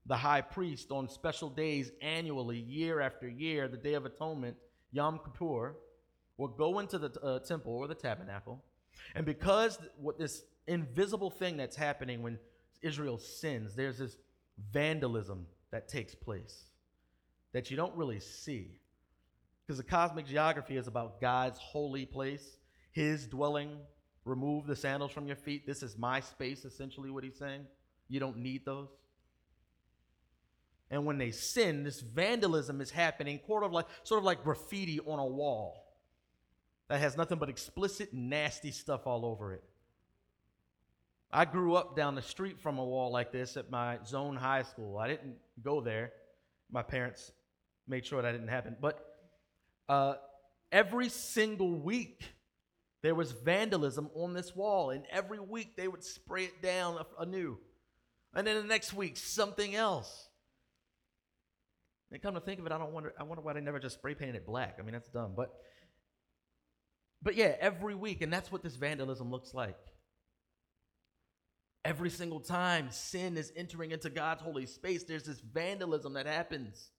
The 0.06 0.18
high 0.18 0.42
priest, 0.42 0.92
on 0.92 1.10
special 1.10 1.50
days 1.50 1.92
annually, 2.02 2.60
year 2.60 3.02
after 3.02 3.28
year, 3.28 3.68
the 3.68 3.78
Day 3.78 3.94
of 3.94 4.06
Atonement, 4.06 4.56
Yom 4.92 5.20
Kippur, 5.24 5.76
will 6.38 6.48
go 6.48 6.80
into 6.80 6.98
the 6.98 7.20
uh, 7.22 7.40
temple 7.40 7.74
or 7.74 7.88
the 7.88 7.96
tabernacle. 7.96 8.64
And 9.16 9.26
because 9.26 9.80
what 9.98 10.18
this 10.18 10.44
invisible 10.68 11.30
thing 11.30 11.58
that's 11.58 11.76
happening 11.76 12.22
when 12.22 12.40
Israel 12.82 13.18
sins, 13.18 13.76
there's 13.76 13.98
this 13.98 14.18
vandalism 14.72 15.46
that 15.72 15.88
takes 15.88 16.16
place 16.16 16.64
that 17.54 17.72
you 17.72 17.78
don't 17.78 17.96
really 17.96 18.20
see. 18.20 18.80
Because 19.66 19.78
the 19.78 19.84
cosmic 19.84 20.26
geography 20.26 20.78
is 20.78 20.88
about 20.88 21.20
God's 21.20 21.60
holy 21.60 22.06
place, 22.06 22.58
his 22.92 23.28
dwelling. 23.28 23.78
Remove 24.26 24.68
the 24.68 24.76
sandals 24.76 25.12
from 25.12 25.28
your 25.28 25.36
feet. 25.36 25.66
This 25.66 25.84
is 25.84 25.98
my 25.98 26.20
space, 26.20 26.66
essentially, 26.66 27.10
what 27.10 27.24
he's 27.24 27.38
saying. 27.38 27.66
You 28.10 28.20
don't 28.20 28.38
need 28.38 28.66
those. 28.66 28.90
And 30.90 31.06
when 31.06 31.18
they 31.18 31.32
sin, 31.32 31.84
this 31.84 32.00
vandalism 32.00 32.80
is 32.80 32.92
happening, 32.92 33.40
sort 33.46 33.64
of 33.64 33.72
like, 33.72 33.88
sort 34.04 34.20
of 34.20 34.24
like 34.24 34.44
graffiti 34.44 35.00
on 35.02 35.20
a 35.20 35.26
wall 35.26 35.84
that 36.88 37.00
has 37.00 37.18
nothing 37.18 37.38
but 37.38 37.50
explicit, 37.50 38.14
nasty 38.14 38.72
stuff 38.72 39.06
all 39.06 39.26
over 39.26 39.54
it. 39.54 39.64
I 41.32 41.46
grew 41.46 41.76
up 41.76 41.96
down 41.96 42.16
the 42.16 42.22
street 42.22 42.60
from 42.60 42.78
a 42.78 42.86
wall 42.86 43.12
like 43.12 43.32
this 43.32 43.58
at 43.58 43.70
my 43.70 44.00
zone 44.06 44.36
high 44.36 44.64
school. 44.64 44.98
I 44.98 45.08
didn't 45.08 45.36
go 45.62 45.82
there. 45.82 46.14
My 46.72 46.84
parents 46.84 47.32
made 47.88 48.06
sure 48.06 48.22
that 48.22 48.32
didn't 48.32 48.48
happen. 48.48 48.78
But 48.80 49.04
uh, 49.90 50.16
every 50.72 51.10
single 51.10 51.80
week, 51.80 52.24
there 53.02 53.14
was 53.14 53.32
vandalism 53.32 54.10
on 54.16 54.34
this 54.34 54.56
wall, 54.56 54.90
and 54.90 55.04
every 55.12 55.40
week 55.40 55.76
they 55.76 55.88
would 55.88 56.04
spray 56.04 56.46
it 56.46 56.62
down 56.62 57.04
anew. 57.20 57.58
And 58.34 58.46
then 58.46 58.56
the 58.56 58.64
next 58.64 58.94
week, 58.94 59.18
something 59.18 59.76
else. 59.76 60.30
And 62.12 62.22
come 62.22 62.36
to 62.36 62.40
think 62.40 62.60
of 62.60 62.66
it, 62.66 62.72
I 62.72 62.78
don't 62.78 62.94
wonder. 62.94 63.14
I 63.20 63.24
wonder 63.24 63.42
why 63.42 63.54
they 63.54 63.62
never 63.62 63.80
just 63.80 63.96
spray 63.96 64.16
painted 64.16 64.36
it 64.36 64.46
black. 64.46 64.78
I 64.80 64.82
mean, 64.82 64.94
that's 64.94 65.10
dumb. 65.10 65.34
But, 65.36 65.54
but 67.22 67.36
yeah, 67.36 67.56
every 67.60 67.96
week, 67.96 68.22
and 68.22 68.32
that's 68.32 68.50
what 68.50 68.64
this 68.64 68.76
vandalism 68.76 69.30
looks 69.30 69.54
like. 69.54 69.78
Every 71.88 72.10
single 72.10 72.42
time 72.42 72.92
sin 72.92 73.38
is 73.38 73.54
entering 73.56 73.92
into 73.92 74.10
God's 74.10 74.42
holy 74.42 74.66
space, 74.66 75.06
there's 75.06 75.24
this 75.24 75.40
vandalism 75.40 76.16
that 76.16 76.26
happens. 76.26 76.92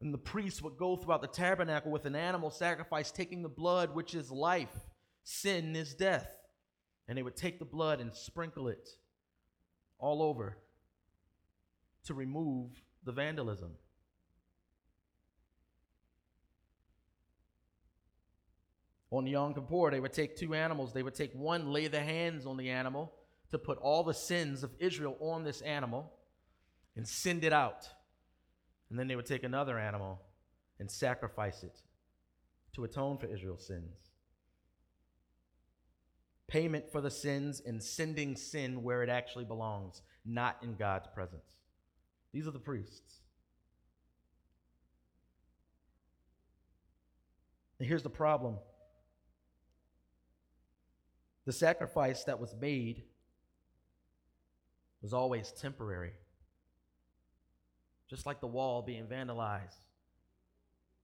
And 0.00 0.12
the 0.12 0.18
priests 0.18 0.60
would 0.62 0.76
go 0.76 0.96
throughout 0.96 1.22
the 1.22 1.28
tabernacle 1.28 1.92
with 1.92 2.06
an 2.06 2.16
animal 2.16 2.50
sacrifice, 2.50 3.12
taking 3.12 3.44
the 3.44 3.48
blood, 3.48 3.94
which 3.94 4.16
is 4.16 4.32
life. 4.32 4.74
Sin 5.22 5.76
is 5.76 5.94
death. 5.94 6.26
And 7.06 7.16
they 7.16 7.22
would 7.22 7.36
take 7.36 7.60
the 7.60 7.64
blood 7.64 8.00
and 8.00 8.12
sprinkle 8.12 8.66
it 8.66 8.88
all 10.00 10.20
over 10.20 10.58
to 12.06 12.14
remove 12.14 12.82
the 13.04 13.12
vandalism. 13.12 13.76
On 19.14 19.28
Yom 19.28 19.54
Kippur, 19.54 19.92
they 19.92 20.00
would 20.00 20.12
take 20.12 20.36
two 20.36 20.54
animals. 20.54 20.92
They 20.92 21.04
would 21.04 21.14
take 21.14 21.32
one, 21.34 21.70
lay 21.70 21.86
the 21.86 22.00
hands 22.00 22.46
on 22.46 22.56
the 22.56 22.70
animal 22.70 23.12
to 23.52 23.58
put 23.58 23.78
all 23.78 24.02
the 24.02 24.12
sins 24.12 24.64
of 24.64 24.72
Israel 24.80 25.16
on 25.20 25.44
this 25.44 25.60
animal 25.60 26.12
and 26.96 27.06
send 27.06 27.44
it 27.44 27.52
out. 27.52 27.88
And 28.90 28.98
then 28.98 29.06
they 29.06 29.14
would 29.14 29.26
take 29.26 29.44
another 29.44 29.78
animal 29.78 30.20
and 30.80 30.90
sacrifice 30.90 31.62
it 31.62 31.78
to 32.74 32.82
atone 32.82 33.18
for 33.18 33.26
Israel's 33.26 33.64
sins. 33.64 33.94
Payment 36.48 36.90
for 36.90 37.00
the 37.00 37.10
sins 37.10 37.62
and 37.64 37.80
sending 37.80 38.34
sin 38.34 38.82
where 38.82 39.04
it 39.04 39.08
actually 39.08 39.44
belongs, 39.44 40.02
not 40.26 40.56
in 40.60 40.74
God's 40.74 41.06
presence. 41.14 41.46
These 42.32 42.48
are 42.48 42.52
the 42.52 42.58
priests. 42.58 43.20
And 47.78 47.86
here's 47.86 48.02
the 48.02 48.10
problem 48.10 48.56
the 51.46 51.52
sacrifice 51.52 52.24
that 52.24 52.40
was 52.40 52.54
made 52.60 53.02
was 55.02 55.12
always 55.12 55.52
temporary 55.52 56.12
just 58.08 58.26
like 58.26 58.40
the 58.40 58.46
wall 58.46 58.82
being 58.82 59.06
vandalized 59.06 59.84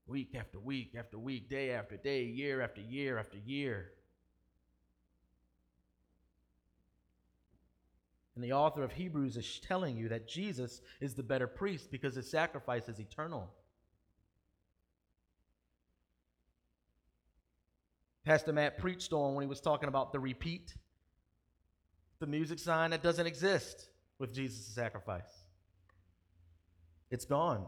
week 0.06 0.34
after 0.34 0.58
week 0.58 0.94
after 0.98 1.18
week, 1.18 1.48
day 1.48 1.70
after 1.70 1.96
day, 1.96 2.24
year 2.24 2.60
after 2.60 2.80
year 2.80 3.18
after 3.18 3.38
year. 3.38 3.92
And 8.34 8.44
the 8.44 8.52
author 8.52 8.82
of 8.82 8.92
Hebrews 8.92 9.36
is 9.36 9.60
telling 9.60 9.96
you 9.96 10.08
that 10.08 10.28
Jesus 10.28 10.80
is 11.00 11.14
the 11.14 11.22
better 11.22 11.46
priest 11.46 11.90
because 11.90 12.14
his 12.14 12.30
sacrifice 12.30 12.88
is 12.88 12.98
eternal. 12.98 13.50
Pastor 18.24 18.52
Matt 18.52 18.78
preached 18.78 19.12
on 19.12 19.34
when 19.34 19.42
he 19.42 19.48
was 19.48 19.60
talking 19.60 19.88
about 19.88 20.12
the 20.12 20.20
repeat, 20.20 20.74
the 22.18 22.26
music 22.26 22.58
sign 22.58 22.90
that 22.90 23.02
doesn't 23.02 23.26
exist 23.26 23.88
with 24.18 24.34
Jesus' 24.34 24.66
sacrifice. 24.66 25.44
It's 27.10 27.24
gone. 27.24 27.66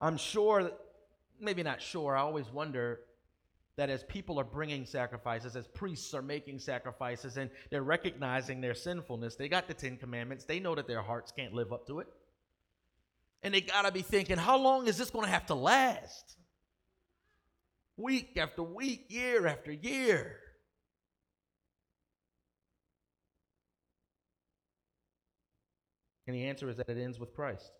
I'm 0.00 0.18
sure, 0.18 0.64
that, 0.64 0.78
maybe 1.40 1.62
not 1.62 1.80
sure, 1.80 2.14
I 2.14 2.20
always 2.20 2.46
wonder 2.52 3.00
that 3.76 3.90
as 3.90 4.04
people 4.04 4.38
are 4.38 4.44
bringing 4.44 4.84
sacrifices, 4.84 5.56
as 5.56 5.66
priests 5.66 6.12
are 6.14 6.22
making 6.22 6.58
sacrifices, 6.58 7.36
and 7.38 7.50
they're 7.70 7.82
recognizing 7.82 8.60
their 8.60 8.74
sinfulness, 8.74 9.36
they 9.36 9.48
got 9.48 9.68
the 9.68 9.74
Ten 9.74 9.96
Commandments, 9.96 10.44
they 10.44 10.60
know 10.60 10.74
that 10.74 10.86
their 10.86 11.02
hearts 11.02 11.32
can't 11.32 11.54
live 11.54 11.72
up 11.72 11.86
to 11.86 12.00
it. 12.00 12.06
And 13.42 13.54
they 13.54 13.60
got 13.60 13.82
to 13.82 13.92
be 13.92 14.02
thinking, 14.02 14.38
how 14.38 14.58
long 14.58 14.86
is 14.88 14.98
this 14.98 15.10
going 15.10 15.24
to 15.24 15.30
have 15.30 15.46
to 15.46 15.54
last? 15.54 16.36
Week 17.96 18.36
after 18.36 18.62
week, 18.62 19.06
year 19.08 19.46
after 19.46 19.72
year. 19.72 20.36
And 26.26 26.34
the 26.34 26.46
answer 26.46 26.68
is 26.68 26.76
that 26.76 26.88
it 26.88 26.98
ends 26.98 27.20
with 27.20 27.34
Christ. 27.34 27.70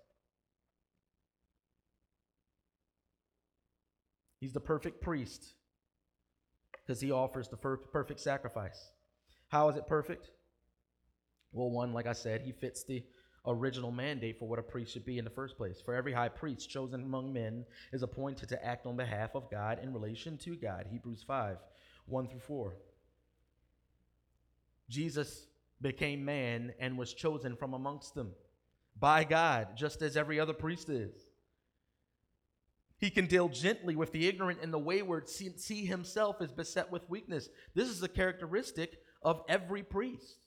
He's 4.40 4.52
the 4.52 4.60
perfect 4.60 5.00
priest 5.00 5.54
because 6.86 7.00
he 7.00 7.10
offers 7.10 7.48
the 7.48 7.56
perfect 7.56 8.20
sacrifice. 8.20 8.92
How 9.48 9.68
is 9.68 9.76
it 9.76 9.86
perfect? 9.86 10.30
Well, 11.52 11.70
one, 11.70 11.92
like 11.92 12.06
I 12.06 12.12
said, 12.12 12.42
he 12.42 12.52
fits 12.52 12.84
the 12.84 13.02
original 13.46 13.90
mandate 13.90 14.38
for 14.38 14.48
what 14.48 14.58
a 14.58 14.62
priest 14.62 14.92
should 14.92 15.06
be 15.06 15.18
in 15.18 15.24
the 15.24 15.30
first 15.30 15.56
place. 15.56 15.80
For 15.80 15.94
every 15.94 16.12
high 16.12 16.28
priest 16.28 16.70
chosen 16.70 17.02
among 17.02 17.32
men 17.32 17.64
is 17.92 18.02
appointed 18.02 18.48
to 18.50 18.64
act 18.64 18.86
on 18.86 18.96
behalf 18.96 19.34
of 19.34 19.50
God 19.50 19.78
in 19.82 19.92
relation 19.92 20.36
to 20.38 20.56
God. 20.56 20.86
Hebrews 20.90 21.24
5 21.26 21.58
1 22.06 22.28
through 22.28 22.40
4. 22.40 22.76
Jesus 24.88 25.46
became 25.80 26.24
man 26.24 26.72
and 26.78 26.96
was 26.96 27.12
chosen 27.12 27.56
from 27.56 27.74
amongst 27.74 28.14
them 28.14 28.32
by 28.98 29.24
God, 29.24 29.76
just 29.76 30.02
as 30.02 30.16
every 30.16 30.40
other 30.40 30.52
priest 30.52 30.88
is. 30.88 31.30
He 32.98 33.10
can 33.10 33.26
deal 33.26 33.48
gently 33.48 33.94
with 33.94 34.12
the 34.12 34.26
ignorant 34.26 34.60
and 34.62 34.72
the 34.72 34.78
wayward, 34.78 35.28
see, 35.28 35.50
see 35.56 35.84
himself 35.84 36.40
as 36.40 36.50
beset 36.50 36.90
with 36.90 37.10
weakness. 37.10 37.48
This 37.74 37.88
is 37.88 38.02
a 38.02 38.08
characteristic 38.08 38.98
of 39.22 39.42
every 39.48 39.82
priest. 39.82 40.45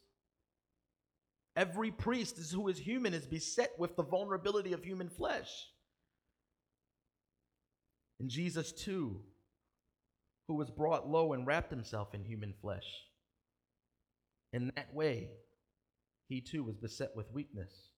Every 1.60 1.92
priest 1.92 2.38
who 2.54 2.70
is 2.70 2.78
human 2.78 3.14
is 3.14 3.26
beset 3.26 3.72
with 3.78 3.98
the 3.98 4.04
vulnerability 4.04 4.72
of 4.72 4.82
human 4.82 5.10
flesh. 5.10 5.50
And 8.18 8.30
Jesus, 8.30 8.72
too, 8.72 9.20
who 10.48 10.54
was 10.54 10.72
brought 10.72 11.10
low 11.10 11.34
and 11.34 11.46
wrapped 11.46 11.70
himself 11.70 12.14
in 12.14 12.24
human 12.24 12.54
flesh. 12.62 12.86
In 14.54 14.72
that 14.78 14.94
way, 14.94 15.32
he 16.30 16.40
too 16.40 16.64
was 16.64 16.78
beset 16.78 17.10
with 17.14 17.34
weakness. 17.34 17.90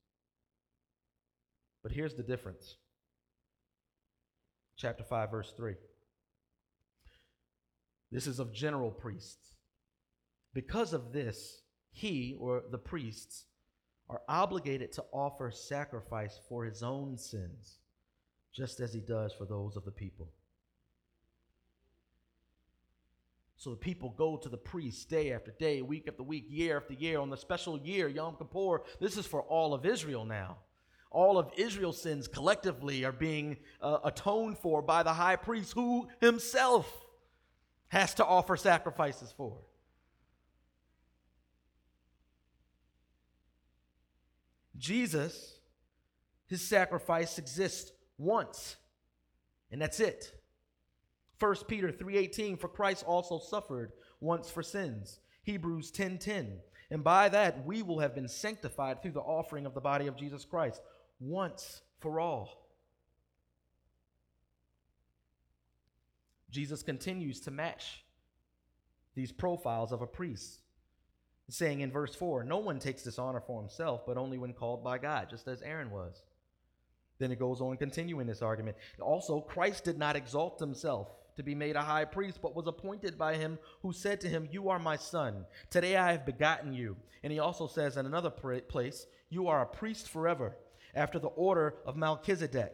But 1.84 1.91
here's 1.91 2.15
the 2.15 2.24
difference. 2.24 2.77
Chapter 4.75 5.03
5, 5.03 5.30
verse 5.30 5.53
3. 5.56 5.75
This 8.12 8.25
is 8.25 8.39
of 8.39 8.56
general 8.56 8.89
priests. 8.89 9.53
Because 10.51 10.94
of 10.94 11.13
this, 11.13 11.62
he, 11.91 12.36
or 12.39 12.63
the 12.72 12.80
priests, 12.80 13.46
are 14.12 14.22
obligated 14.27 14.91
to 14.91 15.06
offer 15.13 15.50
sacrifice 15.50 16.39
for 16.50 16.65
his 16.65 16.84
own 16.84 17.18
sins, 17.18 17.80
just 18.53 18.82
as 18.82 18.94
he 18.94 19.00
does 19.00 19.34
for 19.34 19.46
those 19.46 19.77
of 19.77 19.86
the 19.86 19.91
people. 19.91 20.30
So 23.56 23.70
the 23.70 23.77
people 23.77 24.13
go 24.18 24.38
to 24.38 24.50
the 24.50 24.58
priest 24.58 25.10
day 25.10 25.32
after 25.32 25.51
day, 25.51 25.82
week 25.82 26.08
after 26.08 26.24
week, 26.24 26.46
year 26.50 26.77
after 26.77 26.94
year 26.94 27.20
on 27.20 27.30
the 27.30 27.38
special 27.38 27.80
year, 27.80 28.08
Yom 28.08 28.36
Kippur. 28.36 28.82
This 29.00 29.18
is 29.18 29.25
for 29.25 29.44
all 29.44 29.74
of 29.74 29.86
Israel 29.86 30.25
now. 30.25 30.58
All 31.10 31.38
of 31.38 31.51
Israel's 31.56 32.01
sins 32.01 32.27
collectively 32.27 33.06
are 33.06 33.12
being 33.12 33.58
uh, 33.82 34.00
atoned 34.03 34.58
for 34.58 34.82
by 34.82 35.03
the 35.03 35.13
high 35.13 35.36
priest, 35.36 35.74
who 35.74 36.08
himself 36.20 37.06
has 37.89 38.13
to 38.15 38.25
offer 38.25 38.58
sacrifices 38.58 39.34
for. 39.36 39.58
Jesus, 44.82 45.60
his 46.48 46.62
sacrifice 46.62 47.38
exists 47.38 47.92
once, 48.18 48.76
and 49.72 49.82
that's 49.82 50.00
it. 50.00 50.34
1 51.40 51.68
Peter 51.68 51.92
3:18 51.92 52.58
for 52.58 52.68
Christ 52.68 53.06
also 53.06 53.40
suffered 53.40 53.94
once 54.20 54.50
for 54.50 54.64
sins. 54.64 55.20
Hebrews 55.44 55.92
10:10 55.92 56.62
and 56.90 57.04
by 57.04 57.30
that 57.30 57.66
we 57.66 57.82
will 57.82 58.00
have 58.00 58.14
been 58.14 58.28
sanctified 58.28 59.02
through 59.02 59.14
the 59.14 59.22
offering 59.22 59.66
of 59.66 59.74
the 59.74 59.82
body 59.82 60.08
of 60.08 60.18
Jesus 60.18 60.46
Christ 60.46 60.82
once 61.20 61.82
for 62.00 62.20
all. 62.20 62.70
Jesus 66.50 66.84
continues 66.84 67.40
to 67.42 67.52
match 67.52 68.04
these 69.16 69.32
profiles 69.32 69.92
of 69.92 70.02
a 70.02 70.08
priest 70.08 70.62
saying 71.51 71.81
in 71.81 71.91
verse 71.91 72.15
4 72.15 72.43
No 72.43 72.58
one 72.58 72.79
takes 72.79 73.03
this 73.03 73.20
honor 73.20 73.41
for 73.41 73.60
himself, 73.60 74.05
but 74.05 74.17
only 74.17 74.38
when 74.38 74.53
called 74.53 74.84
by 74.84 74.98
God, 74.98 75.29
just 75.29 75.48
as 75.48 75.62
Aaron 75.62 75.91
was. 75.91 76.24
Then 77.20 77.31
it 77.31 77.39
goes 77.39 77.62
on 77.62 77.77
continuing 77.77 78.25
this 78.25 78.41
argument. 78.41 78.77
Also, 79.00 79.41
Christ 79.41 79.84
did 79.84 79.98
not 79.98 80.15
exalt 80.15 80.60
himself 80.60 81.10
to 81.36 81.43
be 81.43 81.55
made 81.55 81.75
a 81.75 81.81
high 81.81 82.05
priest, 82.05 82.39
but 82.41 82.55
was 82.55 82.67
appointed 82.67 83.17
by 83.17 83.36
him 83.36 83.60
who 83.81 83.93
said 83.93 84.20
to 84.22 84.27
him, 84.27 84.50
You 84.51 84.70
are 84.70 84.79
my 84.79 84.96
son. 84.96 85.46
Today 85.70 85.96
I 85.96 86.12
have 86.12 86.25
begotten 86.25 86.74
you. 86.74 86.98
And 87.24 87.31
he 87.31 87.39
also 87.39 87.67
says 87.67 87.98
in 87.98 88.05
another 88.05 88.31
place, 88.31 89.05
You 89.29 89.48
are 89.48 89.62
a 89.62 89.67
priest 89.67 90.10
forever, 90.10 90.58
after 90.96 91.20
the 91.20 91.27
order 91.27 91.75
of 91.86 91.96
Melchizedek. 91.96 92.74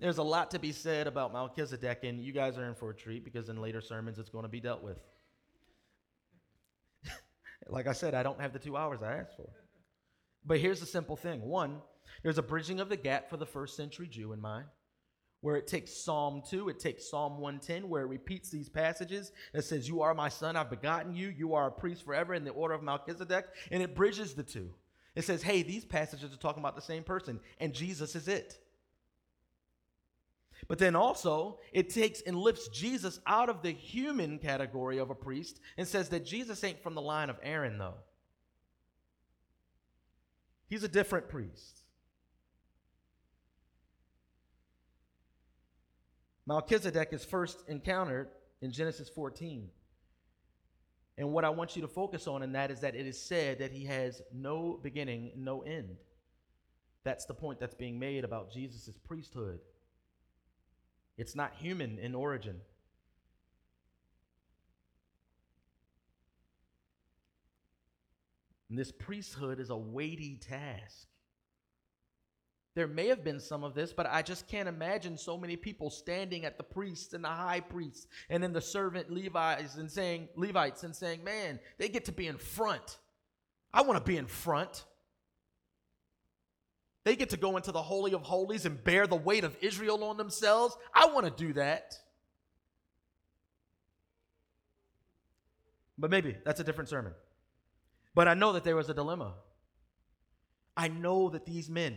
There's 0.00 0.18
a 0.18 0.22
lot 0.22 0.50
to 0.52 0.58
be 0.58 0.72
said 0.72 1.06
about 1.06 1.32
Melchizedek, 1.32 2.00
and 2.02 2.20
you 2.20 2.32
guys 2.32 2.58
are 2.58 2.64
in 2.64 2.74
for 2.74 2.90
a 2.90 2.94
treat 2.94 3.24
because 3.24 3.48
in 3.48 3.60
later 3.60 3.80
sermons 3.80 4.18
it's 4.18 4.30
going 4.30 4.44
to 4.44 4.48
be 4.48 4.60
dealt 4.60 4.82
with. 4.82 4.98
Like 7.68 7.86
I 7.86 7.92
said, 7.92 8.14
I 8.14 8.22
don't 8.22 8.40
have 8.40 8.52
the 8.52 8.58
two 8.58 8.76
hours 8.76 9.02
I 9.02 9.16
asked 9.16 9.36
for. 9.36 9.48
But 10.44 10.60
here's 10.60 10.80
the 10.80 10.86
simple 10.86 11.16
thing 11.16 11.42
one, 11.42 11.80
there's 12.22 12.38
a 12.38 12.42
bridging 12.42 12.80
of 12.80 12.88
the 12.88 12.96
gap 12.96 13.30
for 13.30 13.36
the 13.36 13.46
first 13.46 13.76
century 13.76 14.06
Jew 14.06 14.32
in 14.32 14.40
mind, 14.40 14.66
where 15.40 15.56
it 15.56 15.66
takes 15.66 15.92
Psalm 15.92 16.42
2, 16.48 16.68
it 16.68 16.78
takes 16.78 17.08
Psalm 17.08 17.38
110, 17.38 17.88
where 17.88 18.02
it 18.02 18.08
repeats 18.08 18.50
these 18.50 18.68
passages 18.68 19.32
that 19.52 19.64
says, 19.64 19.88
You 19.88 20.02
are 20.02 20.14
my 20.14 20.28
son, 20.28 20.56
I've 20.56 20.70
begotten 20.70 21.14
you, 21.14 21.28
you 21.28 21.54
are 21.54 21.68
a 21.68 21.72
priest 21.72 22.04
forever 22.04 22.34
in 22.34 22.44
the 22.44 22.50
order 22.50 22.74
of 22.74 22.82
Melchizedek, 22.82 23.46
and 23.70 23.82
it 23.82 23.94
bridges 23.94 24.34
the 24.34 24.42
two. 24.42 24.70
It 25.14 25.24
says, 25.24 25.42
Hey, 25.42 25.62
these 25.62 25.84
passages 25.84 26.32
are 26.32 26.38
talking 26.38 26.62
about 26.62 26.76
the 26.76 26.82
same 26.82 27.04
person, 27.04 27.40
and 27.60 27.72
Jesus 27.72 28.14
is 28.14 28.28
it. 28.28 28.58
But 30.68 30.78
then 30.78 30.96
also, 30.96 31.58
it 31.72 31.90
takes 31.90 32.22
and 32.22 32.36
lifts 32.36 32.68
Jesus 32.68 33.20
out 33.26 33.48
of 33.48 33.62
the 33.62 33.72
human 33.72 34.38
category 34.38 34.98
of 34.98 35.10
a 35.10 35.14
priest 35.14 35.60
and 35.76 35.86
says 35.86 36.08
that 36.10 36.24
Jesus 36.24 36.64
ain't 36.64 36.82
from 36.82 36.94
the 36.94 37.02
line 37.02 37.30
of 37.30 37.38
Aaron, 37.42 37.78
though. 37.78 37.94
He's 40.68 40.82
a 40.82 40.88
different 40.88 41.28
priest. 41.28 41.82
Melchizedek 46.46 47.08
is 47.12 47.24
first 47.24 47.62
encountered 47.68 48.28
in 48.60 48.70
Genesis 48.70 49.08
14. 49.08 49.68
And 51.16 51.32
what 51.32 51.44
I 51.44 51.50
want 51.50 51.76
you 51.76 51.82
to 51.82 51.88
focus 51.88 52.26
on 52.26 52.42
in 52.42 52.52
that 52.52 52.70
is 52.70 52.80
that 52.80 52.96
it 52.96 53.06
is 53.06 53.20
said 53.20 53.60
that 53.60 53.70
he 53.70 53.84
has 53.84 54.20
no 54.32 54.80
beginning, 54.82 55.32
no 55.36 55.62
end. 55.62 55.96
That's 57.04 57.24
the 57.24 57.34
point 57.34 57.60
that's 57.60 57.74
being 57.74 57.98
made 57.98 58.24
about 58.24 58.52
Jesus' 58.52 58.98
priesthood. 59.04 59.60
It's 61.16 61.36
not 61.36 61.54
human 61.54 61.98
in 61.98 62.14
origin. 62.14 62.60
And 68.68 68.78
this 68.78 68.90
priesthood 68.90 69.60
is 69.60 69.70
a 69.70 69.76
weighty 69.76 70.36
task. 70.36 71.06
There 72.74 72.88
may 72.88 73.06
have 73.06 73.22
been 73.22 73.38
some 73.38 73.62
of 73.62 73.74
this, 73.74 73.92
but 73.92 74.06
I 74.10 74.22
just 74.22 74.48
can't 74.48 74.68
imagine 74.68 75.16
so 75.16 75.38
many 75.38 75.54
people 75.54 75.90
standing 75.90 76.44
at 76.44 76.56
the 76.56 76.64
priests 76.64 77.14
and 77.14 77.22
the 77.22 77.28
high 77.28 77.60
priests 77.60 78.08
and 78.28 78.42
then 78.42 78.52
the 78.52 78.60
servant 78.60 79.10
Levites 79.10 79.76
and 79.76 79.88
saying 79.88 80.28
Levites 80.34 80.82
and 80.82 80.96
saying, 80.96 81.22
"Man, 81.22 81.60
they 81.78 81.88
get 81.88 82.06
to 82.06 82.12
be 82.12 82.26
in 82.26 82.36
front. 82.36 82.98
I 83.72 83.82
want 83.82 84.04
to 84.04 84.04
be 84.04 84.16
in 84.16 84.26
front." 84.26 84.86
They 87.04 87.16
get 87.16 87.30
to 87.30 87.36
go 87.36 87.56
into 87.56 87.70
the 87.70 87.82
Holy 87.82 88.14
of 88.14 88.22
Holies 88.22 88.64
and 88.64 88.82
bear 88.82 89.06
the 89.06 89.14
weight 89.14 89.44
of 89.44 89.56
Israel 89.60 90.02
on 90.04 90.16
themselves. 90.16 90.76
I 90.94 91.06
want 91.06 91.26
to 91.26 91.44
do 91.44 91.52
that. 91.52 91.98
But 95.98 96.10
maybe 96.10 96.36
that's 96.44 96.60
a 96.60 96.64
different 96.64 96.88
sermon. 96.88 97.12
But 98.14 98.26
I 98.26 98.34
know 98.34 98.54
that 98.54 98.64
there 98.64 98.76
was 98.76 98.88
a 98.88 98.94
dilemma. 98.94 99.34
I 100.76 100.88
know 100.88 101.28
that 101.28 101.46
these 101.46 101.68
men, 101.68 101.96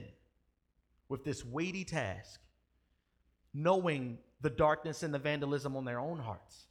with 1.10 1.24
this 1.24 1.44
weighty 1.44 1.86
task, 1.86 2.42
knowing 3.54 4.20
the 4.42 4.50
darkness 4.50 5.04
and 5.04 5.14
the 5.14 5.20
vandalism 5.20 5.76
on 5.76 5.86
their 5.86 6.00
own 6.00 6.20
hearts, 6.20 6.67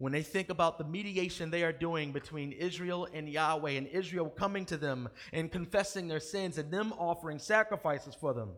when 0.00 0.14
they 0.14 0.22
think 0.22 0.48
about 0.48 0.78
the 0.78 0.84
mediation 0.84 1.50
they 1.50 1.62
are 1.62 1.72
doing 1.72 2.10
between 2.10 2.52
Israel 2.52 3.06
and 3.12 3.28
Yahweh, 3.28 3.72
and 3.72 3.86
Israel 3.86 4.30
coming 4.30 4.64
to 4.64 4.78
them 4.78 5.10
and 5.30 5.52
confessing 5.52 6.08
their 6.08 6.20
sins, 6.20 6.56
and 6.56 6.72
them 6.72 6.94
offering 6.94 7.38
sacrifices 7.38 8.14
for 8.14 8.32
them. 8.32 8.48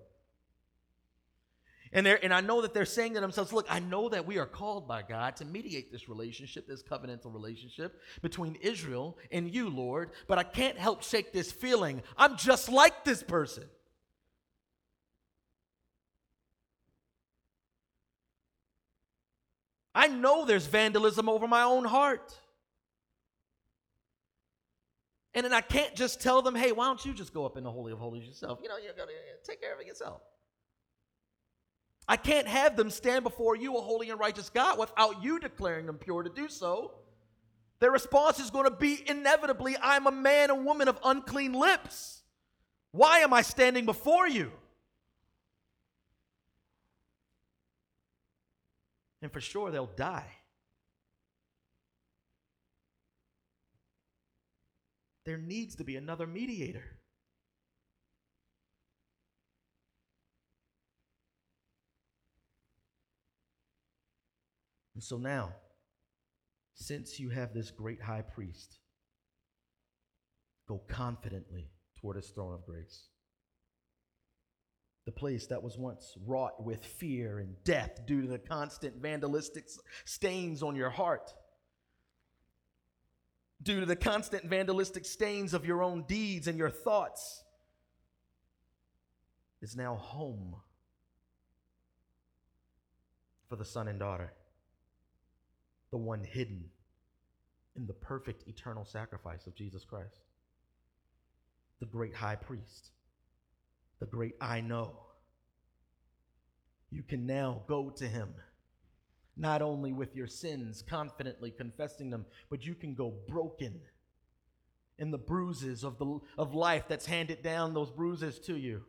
And, 1.92 2.06
and 2.06 2.32
I 2.32 2.42
know 2.42 2.62
that 2.62 2.72
they're 2.72 2.84
saying 2.84 3.14
to 3.14 3.20
themselves, 3.20 3.52
look, 3.52 3.66
I 3.68 3.80
know 3.80 4.08
that 4.10 4.24
we 4.24 4.38
are 4.38 4.46
called 4.46 4.86
by 4.86 5.02
God 5.02 5.34
to 5.38 5.44
mediate 5.44 5.90
this 5.90 6.08
relationship, 6.08 6.68
this 6.68 6.84
covenantal 6.84 7.34
relationship 7.34 8.00
between 8.22 8.54
Israel 8.62 9.18
and 9.32 9.52
you, 9.52 9.68
Lord, 9.68 10.12
but 10.28 10.38
I 10.38 10.44
can't 10.44 10.78
help 10.78 11.02
shake 11.02 11.32
this 11.32 11.50
feeling. 11.50 12.02
I'm 12.16 12.36
just 12.36 12.68
like 12.68 13.04
this 13.04 13.24
person. 13.24 13.64
I 19.94 20.08
know 20.08 20.44
there's 20.44 20.66
vandalism 20.66 21.28
over 21.28 21.46
my 21.46 21.62
own 21.62 21.84
heart. 21.84 22.34
And 25.34 25.44
then 25.44 25.52
I 25.52 25.60
can't 25.60 25.94
just 25.94 26.20
tell 26.20 26.42
them, 26.42 26.54
hey, 26.54 26.72
why 26.72 26.86
don't 26.86 27.04
you 27.04 27.14
just 27.14 27.32
go 27.32 27.46
up 27.46 27.56
in 27.56 27.64
the 27.64 27.70
Holy 27.70 27.92
of 27.92 27.98
Holies 27.98 28.26
yourself? 28.26 28.58
You 28.62 28.68
know, 28.68 28.76
you're 28.76 28.94
going 28.94 29.08
to 29.08 29.14
take 29.50 29.60
care 29.60 29.74
of 29.74 29.80
it 29.80 29.86
yourself. 29.86 30.20
I 32.08 32.16
can't 32.16 32.46
have 32.46 32.76
them 32.76 32.90
stand 32.90 33.24
before 33.24 33.56
you, 33.56 33.76
a 33.76 33.80
holy 33.80 34.10
and 34.10 34.18
righteous 34.18 34.50
God, 34.50 34.78
without 34.78 35.22
you 35.22 35.38
declaring 35.38 35.86
them 35.86 35.96
pure 35.96 36.22
to 36.22 36.30
do 36.30 36.48
so. 36.48 36.92
Their 37.80 37.90
response 37.90 38.38
is 38.38 38.50
going 38.50 38.64
to 38.64 38.76
be 38.76 39.02
inevitably, 39.06 39.76
I'm 39.80 40.06
a 40.06 40.12
man 40.12 40.50
and 40.50 40.64
woman 40.64 40.88
of 40.88 40.98
unclean 41.04 41.52
lips. 41.52 42.22
Why 42.90 43.20
am 43.20 43.32
I 43.32 43.42
standing 43.42 43.86
before 43.86 44.28
you? 44.28 44.52
And 49.22 49.32
for 49.32 49.40
sure 49.40 49.70
they'll 49.70 49.86
die. 49.86 50.30
There 55.24 55.38
needs 55.38 55.76
to 55.76 55.84
be 55.84 55.96
another 55.96 56.26
mediator. 56.26 56.98
And 64.94 65.02
so 65.02 65.16
now, 65.16 65.54
Since 66.74 67.20
you 67.20 67.30
have 67.30 67.54
this 67.54 67.70
great 67.70 68.02
high 68.02 68.22
priest, 68.22 68.78
go 70.66 70.78
confidently 70.88 71.70
toward 72.00 72.16
his 72.16 72.30
throne 72.30 72.54
of 72.54 72.66
grace. 72.66 73.08
The 75.04 75.12
place 75.12 75.48
that 75.48 75.62
was 75.62 75.76
once 75.76 76.16
wrought 76.24 76.62
with 76.62 76.84
fear 76.84 77.40
and 77.40 77.56
death 77.64 78.06
due 78.06 78.22
to 78.22 78.28
the 78.28 78.38
constant 78.38 79.02
vandalistic 79.02 79.68
stains 80.04 80.62
on 80.62 80.76
your 80.76 80.90
heart, 80.90 81.34
due 83.62 83.80
to 83.80 83.86
the 83.86 83.96
constant 83.96 84.48
vandalistic 84.48 85.04
stains 85.04 85.54
of 85.54 85.66
your 85.66 85.82
own 85.82 86.04
deeds 86.04 86.46
and 86.46 86.56
your 86.56 86.70
thoughts, 86.70 87.42
is 89.60 89.76
now 89.76 89.96
home 89.96 90.56
for 93.48 93.56
the 93.56 93.64
son 93.64 93.88
and 93.88 93.98
daughter, 93.98 94.32
the 95.90 95.96
one 95.96 96.24
hidden 96.24 96.64
in 97.76 97.86
the 97.86 97.92
perfect 97.92 98.46
eternal 98.48 98.84
sacrifice 98.84 99.46
of 99.46 99.54
Jesus 99.54 99.84
Christ, 99.84 100.20
the 101.80 101.86
great 101.86 102.14
high 102.14 102.36
priest, 102.36 102.90
the 104.02 104.06
great 104.06 104.34
I 104.40 104.60
know. 104.60 104.96
You 106.90 107.04
can 107.04 107.24
now 107.24 107.62
go 107.68 107.88
to 107.90 108.08
him, 108.08 108.34
not 109.36 109.62
only 109.62 109.92
with 109.92 110.16
your 110.16 110.26
sins, 110.26 110.82
confidently 110.82 111.52
confessing 111.52 112.10
them, 112.10 112.26
but 112.50 112.66
you 112.66 112.74
can 112.74 112.94
go 112.94 113.14
broken 113.28 113.80
in 114.98 115.12
the 115.12 115.18
bruises 115.18 115.84
of, 115.84 115.98
the, 115.98 116.18
of 116.36 116.52
life 116.52 116.86
that's 116.88 117.06
handed 117.06 117.44
down 117.44 117.74
those 117.74 117.92
bruises 117.92 118.40
to 118.40 118.56
you 118.56 118.82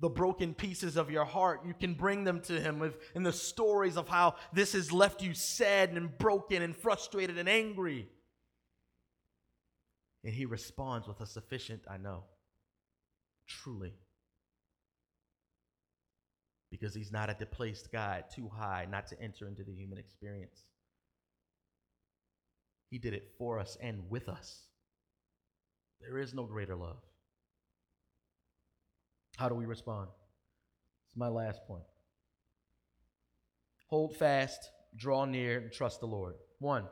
the 0.00 0.08
broken 0.08 0.54
pieces 0.54 0.96
of 0.96 1.10
your 1.10 1.26
heart. 1.26 1.60
You 1.64 1.74
can 1.74 1.92
bring 1.92 2.24
them 2.24 2.40
to 2.42 2.58
Him 2.58 2.78
with, 2.78 2.96
in 3.14 3.22
the 3.22 3.34
stories 3.34 3.98
of 3.98 4.08
how 4.08 4.36
this 4.50 4.72
has 4.72 4.92
left 4.92 5.22
you 5.22 5.34
sad 5.34 5.90
and 5.90 6.16
broken 6.16 6.62
and 6.62 6.74
frustrated 6.74 7.36
and 7.36 7.50
angry. 7.50 8.08
And 10.24 10.32
He 10.32 10.46
responds 10.46 11.06
with 11.06 11.20
a 11.20 11.26
sufficient, 11.26 11.82
I 11.86 11.98
know. 11.98 12.24
Truly. 13.50 13.92
Because 16.70 16.94
He's 16.94 17.10
not 17.10 17.30
a 17.30 17.34
deplaced 17.34 17.90
God, 17.90 18.24
too 18.34 18.48
high 18.48 18.86
not 18.88 19.08
to 19.08 19.20
enter 19.20 19.48
into 19.48 19.64
the 19.64 19.74
human 19.74 19.98
experience. 19.98 20.62
He 22.90 22.98
did 22.98 23.12
it 23.12 23.32
for 23.38 23.58
us 23.58 23.76
and 23.80 24.08
with 24.08 24.28
us. 24.28 24.62
There 26.00 26.18
is 26.18 26.32
no 26.32 26.44
greater 26.44 26.76
love. 26.76 27.02
How 29.36 29.48
do 29.48 29.54
we 29.54 29.66
respond? 29.66 30.08
It's 31.06 31.16
my 31.16 31.28
last 31.28 31.60
point. 31.66 31.84
Hold 33.88 34.16
fast, 34.16 34.70
draw 34.96 35.24
near, 35.24 35.58
and 35.58 35.72
trust 35.72 36.00
the 36.00 36.06
Lord. 36.06 36.34
One, 36.58 36.84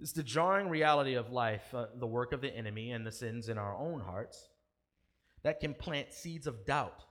it's 0.00 0.12
the 0.12 0.22
jarring 0.22 0.68
reality 0.68 1.14
of 1.14 1.32
life, 1.32 1.74
uh, 1.74 1.86
the 1.98 2.06
work 2.06 2.32
of 2.32 2.42
the 2.42 2.54
enemy, 2.54 2.90
and 2.90 3.06
the 3.06 3.12
sins 3.12 3.48
in 3.48 3.56
our 3.56 3.74
own 3.76 4.00
hearts 4.00 4.48
that 5.42 5.60
can 5.60 5.74
plant 5.74 6.12
seeds 6.12 6.46
of 6.46 6.64
doubt. 6.64 7.04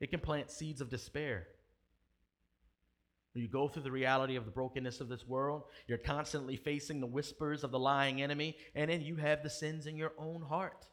It 0.00 0.10
can 0.10 0.20
plant 0.20 0.50
seeds 0.50 0.80
of 0.80 0.88
despair. 0.88 1.46
When 3.32 3.42
you 3.42 3.48
go 3.48 3.68
through 3.68 3.82
the 3.82 3.92
reality 3.92 4.36
of 4.36 4.44
the 4.44 4.50
brokenness 4.50 5.00
of 5.00 5.08
this 5.08 5.26
world, 5.26 5.64
you're 5.86 5.98
constantly 5.98 6.56
facing 6.56 7.00
the 7.00 7.06
whispers 7.06 7.62
of 7.62 7.70
the 7.70 7.78
lying 7.78 8.22
enemy, 8.22 8.56
and 8.74 8.90
then 8.90 9.02
you 9.02 9.16
have 9.16 9.42
the 9.42 9.50
sins 9.50 9.86
in 9.86 9.96
your 9.96 10.12
own 10.18 10.42
heart 10.42 10.86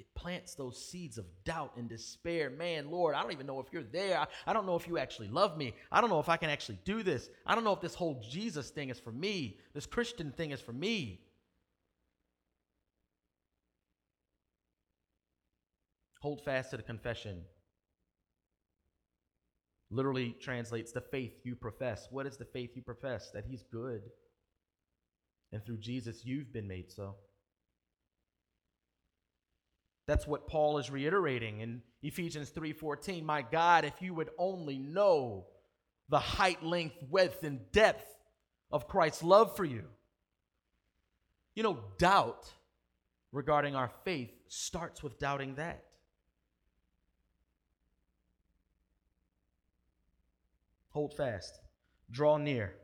it 0.00 0.14
plants 0.14 0.54
those 0.54 0.82
seeds 0.82 1.18
of 1.18 1.26
doubt 1.44 1.72
and 1.76 1.86
despair. 1.86 2.48
Man, 2.48 2.90
Lord, 2.90 3.14
I 3.14 3.22
don't 3.22 3.32
even 3.32 3.46
know 3.46 3.60
if 3.60 3.66
you're 3.70 3.82
there. 3.82 4.18
I, 4.18 4.26
I, 4.46 4.54
don't 4.54 4.64
know 4.64 4.74
if 4.74 4.88
you 4.88 4.96
actually 4.96 5.28
love 5.28 5.58
me. 5.58 5.74
I 5.92 6.00
don't 6.00 6.08
know 6.08 6.20
if 6.20 6.30
I 6.30 6.38
can 6.38 6.48
actually 6.48 6.78
do 6.86 7.02
this. 7.02 7.28
I 7.44 7.54
don't 7.54 7.64
know 7.64 7.74
if 7.74 7.82
this 7.82 7.94
whole 7.94 8.24
Jesus 8.30 8.70
thing 8.70 8.88
is 8.88 8.98
for 8.98 9.12
me. 9.12 9.58
This 9.74 9.84
Christian 9.84 10.32
thing 10.32 10.52
is 10.52 10.60
for 10.60 10.72
me. 10.72 11.20
Hold 16.20 16.42
fast 16.44 16.70
to 16.70 16.76
the 16.76 16.82
confession. 16.82 17.42
Literally 19.90 20.36
translates 20.40 20.92
the 20.92 21.00
faith 21.00 21.32
you 21.42 21.56
profess. 21.56 22.06
What 22.10 22.26
is 22.26 22.36
the 22.36 22.44
faith 22.44 22.70
you 22.74 22.82
profess? 22.82 23.30
That 23.32 23.44
He's 23.48 23.64
good. 23.64 24.02
And 25.52 25.64
through 25.64 25.78
Jesus, 25.78 26.24
you've 26.24 26.52
been 26.52 26.68
made 26.68 26.92
so. 26.92 27.16
That's 30.06 30.26
what 30.26 30.46
Paul 30.46 30.78
is 30.78 30.90
reiterating 30.90 31.60
in 31.60 31.82
Ephesians 32.02 32.50
3:14. 32.50 33.24
My 33.24 33.42
God, 33.42 33.84
if 33.84 34.00
you 34.00 34.14
would 34.14 34.30
only 34.38 34.78
know 34.78 35.46
the 36.08 36.18
height, 36.18 36.62
length, 36.62 36.96
width, 37.08 37.44
and 37.44 37.70
depth 37.72 38.06
of 38.70 38.88
Christ's 38.88 39.22
love 39.22 39.56
for 39.56 39.64
you. 39.64 39.84
You 41.54 41.62
know, 41.62 41.84
doubt 41.98 42.52
regarding 43.32 43.76
our 43.76 43.90
faith 44.04 44.30
starts 44.48 45.02
with 45.02 45.18
doubting 45.18 45.54
that. 45.54 45.84
Hold 50.90 51.14
fast, 51.14 51.60
draw 52.10 52.36
near. 52.36 52.74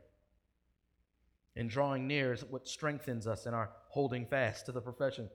And 1.55 1.69
drawing 1.69 2.07
near 2.07 2.33
is 2.33 2.43
what 2.43 2.67
strengthens 2.67 3.25
us 3.25 3.45
in 3.45 3.53
our 3.53 3.71
holding 3.89 4.25
fast 4.25 4.67
to 4.67 4.71
the 4.71 4.81
profession. 4.81 5.29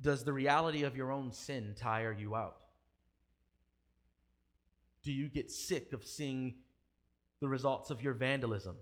Does 0.00 0.24
the 0.24 0.32
reality 0.32 0.84
of 0.84 0.96
your 0.96 1.10
own 1.10 1.32
sin 1.32 1.74
tire 1.76 2.12
you 2.12 2.34
out? 2.36 2.56
Do 5.02 5.12
you 5.12 5.28
get 5.28 5.50
sick 5.50 5.92
of 5.92 6.04
seeing 6.04 6.56
the 7.40 7.48
results 7.48 7.90
of 7.90 8.02
your 8.02 8.14
vandalism? 8.14 8.76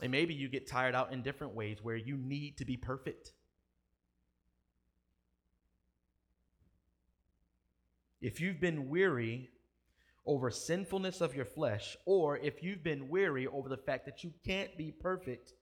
And 0.00 0.10
maybe 0.10 0.34
you 0.34 0.48
get 0.48 0.68
tired 0.68 0.94
out 0.94 1.12
in 1.12 1.22
different 1.22 1.54
ways 1.54 1.78
where 1.82 1.96
you 1.96 2.16
need 2.16 2.58
to 2.58 2.64
be 2.64 2.76
perfect. 2.76 3.32
If 8.22 8.40
you've 8.40 8.60
been 8.60 8.88
weary 8.88 9.50
over 10.24 10.50
sinfulness 10.50 11.20
of 11.20 11.34
your 11.34 11.44
flesh, 11.44 11.96
or 12.06 12.38
if 12.38 12.62
you've 12.62 12.84
been 12.84 13.08
weary 13.08 13.48
over 13.48 13.68
the 13.68 13.76
fact 13.76 14.06
that 14.06 14.22
you 14.22 14.32
can't 14.46 14.74
be 14.78 14.92
perfect, 14.92 15.52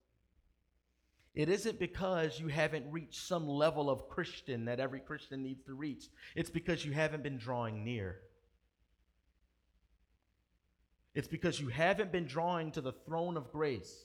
it 1.34 1.48
isn't 1.48 1.78
because 1.78 2.38
you 2.38 2.48
haven't 2.48 2.90
reached 2.92 3.26
some 3.26 3.48
level 3.48 3.88
of 3.88 4.08
Christian 4.08 4.66
that 4.66 4.78
every 4.78 5.00
Christian 5.00 5.42
needs 5.42 5.64
to 5.64 5.74
reach. 5.74 6.08
It's 6.36 6.50
because 6.50 6.84
you 6.84 6.92
haven't 6.92 7.22
been 7.22 7.38
drawing 7.38 7.82
near. 7.82 8.18
It's 11.14 11.28
because 11.28 11.58
you 11.58 11.68
haven't 11.68 12.12
been 12.12 12.26
drawing 12.26 12.72
to 12.72 12.80
the 12.80 12.92
throne 12.92 13.36
of 13.36 13.50
grace. 13.50 14.04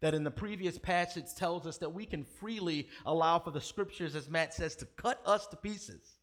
That 0.00 0.14
in 0.14 0.24
the 0.24 0.30
previous 0.30 0.78
passage 0.78 1.34
tells 1.36 1.66
us 1.66 1.78
that 1.78 1.92
we 1.92 2.06
can 2.06 2.24
freely 2.24 2.88
allow 3.06 3.38
for 3.38 3.50
the 3.50 3.60
scriptures, 3.60 4.14
as 4.14 4.28
Matt 4.28 4.52
says, 4.54 4.76
to 4.76 4.86
cut 4.96 5.20
us 5.26 5.46
to 5.48 5.56
pieces, 5.56 6.16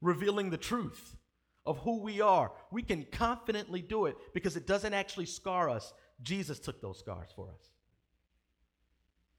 revealing 0.00 0.50
the 0.50 0.56
truth 0.56 1.16
of 1.66 1.78
who 1.78 2.02
we 2.02 2.20
are. 2.20 2.52
We 2.70 2.82
can 2.82 3.06
confidently 3.10 3.82
do 3.82 4.06
it 4.06 4.16
because 4.34 4.56
it 4.56 4.66
doesn't 4.66 4.94
actually 4.94 5.26
scar 5.26 5.68
us. 5.68 5.92
Jesus 6.22 6.58
took 6.58 6.80
those 6.80 6.98
scars 6.98 7.30
for 7.34 7.48
us. 7.50 7.70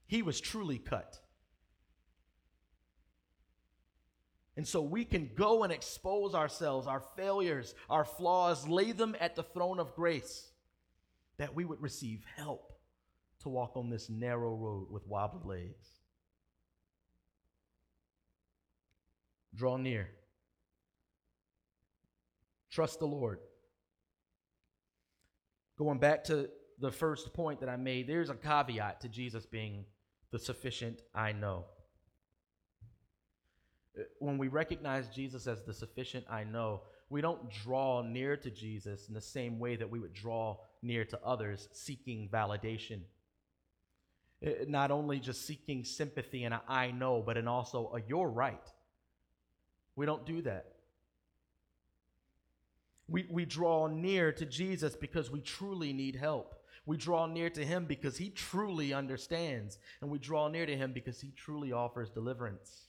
He 0.06 0.22
was 0.22 0.40
truly 0.40 0.78
cut. 0.78 1.18
And 4.56 4.68
so 4.68 4.82
we 4.82 5.04
can 5.04 5.30
go 5.34 5.62
and 5.62 5.72
expose 5.72 6.34
ourselves, 6.34 6.86
our 6.86 7.02
failures, 7.16 7.74
our 7.88 8.04
flaws, 8.04 8.68
lay 8.68 8.92
them 8.92 9.16
at 9.18 9.34
the 9.34 9.42
throne 9.42 9.80
of 9.80 9.94
grace, 9.94 10.50
that 11.38 11.54
we 11.54 11.64
would 11.64 11.80
receive 11.80 12.22
help 12.36 12.74
to 13.40 13.48
walk 13.48 13.76
on 13.76 13.88
this 13.88 14.10
narrow 14.10 14.54
road 14.54 14.88
with 14.90 15.06
wobbly 15.06 15.68
legs. 15.68 15.86
Draw 19.54 19.78
near. 19.78 20.08
Trust 22.72 23.00
the 23.00 23.06
Lord. 23.06 23.38
Going 25.78 25.98
back 25.98 26.24
to 26.24 26.48
the 26.80 26.90
first 26.90 27.34
point 27.34 27.60
that 27.60 27.68
I 27.68 27.76
made, 27.76 28.08
there's 28.08 28.30
a 28.30 28.34
caveat 28.34 29.02
to 29.02 29.08
Jesus 29.08 29.44
being 29.44 29.84
the 30.30 30.38
sufficient 30.38 31.02
I 31.14 31.32
know. 31.32 31.66
When 34.20 34.38
we 34.38 34.48
recognize 34.48 35.08
Jesus 35.08 35.46
as 35.46 35.62
the 35.62 35.74
sufficient 35.74 36.24
I 36.30 36.44
know, 36.44 36.80
we 37.10 37.20
don't 37.20 37.50
draw 37.50 38.00
near 38.00 38.38
to 38.38 38.50
Jesus 38.50 39.06
in 39.08 39.14
the 39.14 39.20
same 39.20 39.58
way 39.58 39.76
that 39.76 39.90
we 39.90 40.00
would 40.00 40.14
draw 40.14 40.56
near 40.80 41.04
to 41.04 41.20
others 41.22 41.68
seeking 41.72 42.30
validation. 42.32 43.00
Uh, 44.44 44.50
not 44.66 44.90
only 44.90 45.20
just 45.20 45.46
seeking 45.46 45.84
sympathy 45.84 46.44
and 46.44 46.54
I 46.66 46.90
know, 46.90 47.22
but 47.24 47.36
in 47.36 47.46
also 47.46 47.92
a 47.94 48.00
you're 48.08 48.30
right. 48.30 48.66
We 49.94 50.06
don't 50.06 50.24
do 50.24 50.40
that. 50.42 50.71
We, 53.12 53.26
we 53.30 53.44
draw 53.44 53.88
near 53.88 54.32
to 54.32 54.46
Jesus 54.46 54.96
because 54.96 55.30
we 55.30 55.42
truly 55.42 55.92
need 55.92 56.16
help. 56.16 56.54
We 56.86 56.96
draw 56.96 57.26
near 57.26 57.50
to 57.50 57.64
him 57.64 57.84
because 57.84 58.16
he 58.16 58.30
truly 58.30 58.94
understands, 58.94 59.78
and 60.00 60.10
we 60.10 60.18
draw 60.18 60.48
near 60.48 60.64
to 60.64 60.76
him 60.76 60.92
because 60.92 61.20
he 61.20 61.30
truly 61.30 61.72
offers 61.72 62.10
deliverance. 62.10 62.88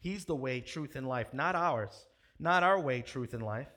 He's 0.00 0.24
the 0.24 0.34
way, 0.34 0.60
truth, 0.60 0.96
and 0.96 1.06
life, 1.06 1.32
not 1.32 1.54
ours, 1.54 2.06
not 2.40 2.64
our 2.64 2.80
way, 2.80 3.02
truth, 3.02 3.32
and 3.32 3.42
life. 3.42 3.68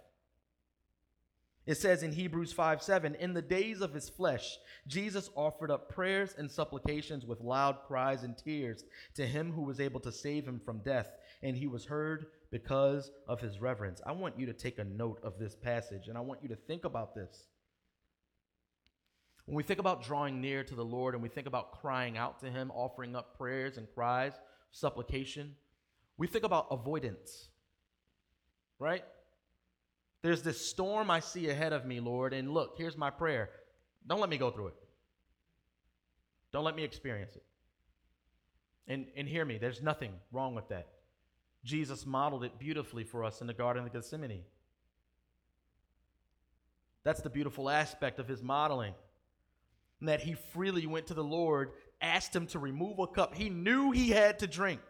It 1.65 1.75
says 1.75 2.03
in 2.03 2.11
Hebrews 2.11 2.51
5 2.51 2.81
7, 2.81 3.15
in 3.15 3.33
the 3.33 3.41
days 3.41 3.79
of 3.79 3.93
his 3.93 4.09
flesh, 4.09 4.57
Jesus 4.87 5.29
offered 5.35 5.71
up 5.71 5.87
prayers 5.87 6.35
and 6.37 6.51
supplications 6.51 7.25
with 7.25 7.39
loud 7.39 7.77
cries 7.87 8.23
and 8.23 8.37
tears 8.37 8.83
to 9.15 9.25
him 9.25 9.53
who 9.53 9.61
was 9.61 9.79
able 9.79 10.01
to 10.01 10.11
save 10.11 10.45
him 10.45 10.59
from 10.59 10.79
death, 10.79 11.13
and 11.43 11.57
he 11.57 11.67
was 11.67 11.85
heard 11.85 12.27
because 12.49 13.11
of 13.27 13.41
his 13.41 13.59
reverence. 13.59 14.01
I 14.05 14.13
want 14.13 14.39
you 14.39 14.45
to 14.47 14.53
take 14.53 14.79
a 14.79 14.83
note 14.83 15.19
of 15.23 15.37
this 15.37 15.55
passage, 15.55 16.07
and 16.07 16.17
I 16.17 16.21
want 16.21 16.41
you 16.41 16.49
to 16.49 16.55
think 16.55 16.85
about 16.85 17.13
this. 17.13 17.47
When 19.45 19.57
we 19.57 19.63
think 19.63 19.81
about 19.81 20.03
drawing 20.03 20.39
near 20.39 20.63
to 20.63 20.73
the 20.73 20.85
Lord 20.85 21.15
and 21.15 21.21
we 21.21 21.27
think 21.27 21.47
about 21.47 21.81
crying 21.81 22.17
out 22.17 22.39
to 22.39 22.49
him, 22.49 22.71
offering 22.71 23.13
up 23.13 23.37
prayers 23.37 23.77
and 23.77 23.87
cries, 23.93 24.31
supplication, 24.71 25.55
we 26.17 26.27
think 26.27 26.45
about 26.45 26.67
avoidance, 26.71 27.49
right? 28.79 29.03
There's 30.21 30.43
this 30.43 30.65
storm 30.65 31.11
I 31.11 31.19
see 31.19 31.49
ahead 31.49 31.73
of 31.73 31.85
me, 31.85 31.99
Lord, 31.99 32.31
and 32.31 32.53
look, 32.53 32.75
here's 32.77 32.95
my 32.95 33.09
prayer. 33.09 33.49
Don't 34.07 34.21
let 34.21 34.29
me 34.29 34.37
go 34.37 34.49
through 34.49 34.67
it. 34.67 34.75
Don't 36.53 36.63
let 36.63 36.75
me 36.75 36.83
experience 36.83 37.35
it. 37.35 37.43
And, 38.87 39.07
and 39.17 39.27
hear 39.27 39.43
me, 39.43 39.57
there's 39.57 39.81
nothing 39.81 40.13
wrong 40.31 40.55
with 40.55 40.69
that. 40.69 40.87
Jesus 41.63 42.05
modeled 42.05 42.43
it 42.43 42.59
beautifully 42.59 43.03
for 43.03 43.23
us 43.23 43.41
in 43.41 43.47
the 43.47 43.53
Garden 43.53 43.85
of 43.85 43.93
Gethsemane. 43.93 44.43
That's 47.03 47.21
the 47.21 47.29
beautiful 47.29 47.69
aspect 47.69 48.19
of 48.19 48.27
his 48.27 48.41
modeling. 48.41 48.93
And 49.99 50.09
that 50.09 50.21
he 50.21 50.33
freely 50.33 50.85
went 50.85 51.07
to 51.07 51.13
the 51.13 51.23
Lord, 51.23 51.71
asked 52.01 52.35
him 52.35 52.47
to 52.47 52.59
remove 52.59 52.99
a 52.99 53.07
cup 53.07 53.35
he 53.35 53.49
knew 53.49 53.91
he 53.91 54.09
had 54.09 54.39
to 54.39 54.47
drink. 54.47 54.81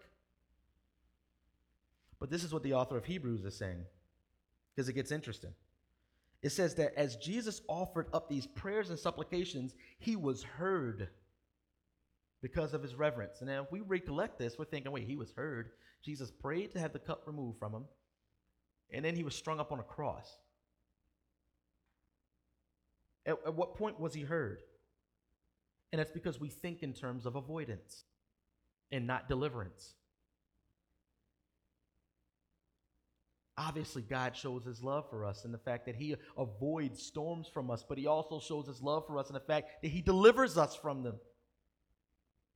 But 2.20 2.30
this 2.30 2.44
is 2.44 2.54
what 2.54 2.64
the 2.64 2.74
author 2.74 2.98
of 2.98 3.06
Hebrews 3.06 3.44
is 3.44 3.56
saying 3.56 3.86
because 4.74 4.90
it 4.90 4.94
gets 4.94 5.12
interesting. 5.12 5.54
It 6.42 6.52
says 6.52 6.76
that 6.76 6.94
as 6.98 7.16
Jesus 7.18 7.62
offered 7.68 8.08
up 8.14 8.28
these 8.28 8.48
prayers 8.48 8.90
and 8.90 9.00
supplications, 9.00 9.76
he 10.00 10.16
was 10.16 10.44
heard 10.44 11.10
because 12.44 12.74
of 12.74 12.84
his 12.84 12.94
reverence. 12.94 13.40
And 13.40 13.50
now 13.50 13.64
if 13.64 13.72
we 13.72 13.80
recollect 13.80 14.38
this, 14.38 14.60
we're 14.60 14.66
thinking, 14.66 14.92
wait, 14.92 15.08
he 15.08 15.16
was 15.16 15.32
heard. 15.32 15.70
Jesus 16.04 16.30
prayed 16.30 16.74
to 16.74 16.80
have 16.80 16.92
the 16.92 17.00
cup 17.00 17.24
removed 17.26 17.58
from 17.58 17.74
him, 17.74 17.86
and 18.92 19.04
then 19.04 19.16
he 19.16 19.24
was 19.24 19.34
strung 19.34 19.60
up 19.62 19.72
on 19.72 19.80
a 19.80 19.84
cross. 19.84 20.30
At, 23.26 23.38
at 23.48 23.56
what 23.56 23.76
point 23.76 24.00
was 24.00 24.14
he 24.14 24.22
heard? 24.22 24.60
And 25.94 26.00
that's 26.00 26.12
because 26.12 26.40
we 26.40 26.50
think 26.50 26.84
in 26.84 26.92
terms 26.92 27.26
of 27.26 27.38
avoidance 27.38 28.04
and 28.92 29.08
not 29.08 29.30
deliverance. 29.30 29.94
Obviously, 33.58 34.02
God 34.02 34.36
shows 34.36 34.66
his 34.66 34.84
love 34.84 35.10
for 35.10 35.24
us 35.24 35.46
in 35.46 35.54
the 35.54 35.60
fact 35.60 35.86
that 35.86 35.96
he 35.96 36.16
avoids 36.38 37.02
storms 37.02 37.48
from 37.48 37.72
us, 37.72 37.86
but 37.88 37.98
he 37.98 38.08
also 38.08 38.42
shows 38.42 38.68
his 38.68 38.82
love 38.82 39.08
for 39.08 39.18
us 39.18 39.30
in 39.30 39.36
the 39.36 39.40
fact 39.40 39.84
that 39.84 39.90
he 39.90 40.02
delivers 40.02 40.58
us 40.58 40.76
from 40.76 41.04
them. 41.04 41.16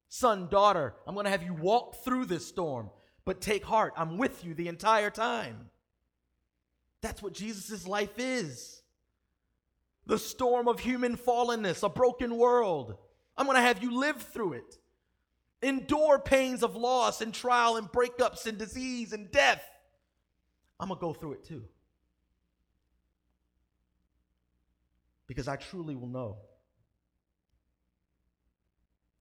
Son, 0.10 0.48
daughter, 0.50 0.96
I'm 1.06 1.14
going 1.14 1.26
to 1.26 1.32
have 1.32 1.44
you 1.44 1.54
walk 1.54 2.04
through 2.04 2.26
this 2.26 2.48
storm, 2.48 2.90
but 3.26 3.42
take 3.42 3.66
heart. 3.66 3.94
I'm 3.98 4.18
with 4.18 4.44
you 4.46 4.54
the 4.54 4.68
entire 4.68 5.10
time. 5.10 5.70
That's 7.02 7.22
what 7.22 7.34
Jesus' 7.34 7.88
life 7.88 8.18
is 8.18 8.78
the 10.08 10.18
storm 10.18 10.68
of 10.68 10.80
human 10.80 11.18
fallenness, 11.18 11.84
a 11.84 11.90
broken 11.90 12.38
world. 12.38 12.96
I'm 13.36 13.46
going 13.46 13.58
to 13.58 13.62
have 13.62 13.84
you 13.84 14.00
live 14.00 14.22
through 14.22 14.54
it. 14.54 14.78
Endure 15.62 16.18
pains 16.18 16.64
of 16.64 16.76
loss 16.76 17.20
and 17.22 17.34
trial 17.34 17.76
and 17.76 17.92
breakups 17.92 18.46
and 18.46 18.58
disease 18.58 19.12
and 19.12 19.30
death. 19.32 19.64
I'm 20.80 20.88
going 20.88 20.98
to 20.98 21.02
go 21.02 21.14
through 21.14 21.34
it 21.34 21.44
too. 21.44 21.64
Because 25.28 25.48
I 25.48 25.58
truly 25.58 25.96
will 25.96 26.08
know. 26.08 26.38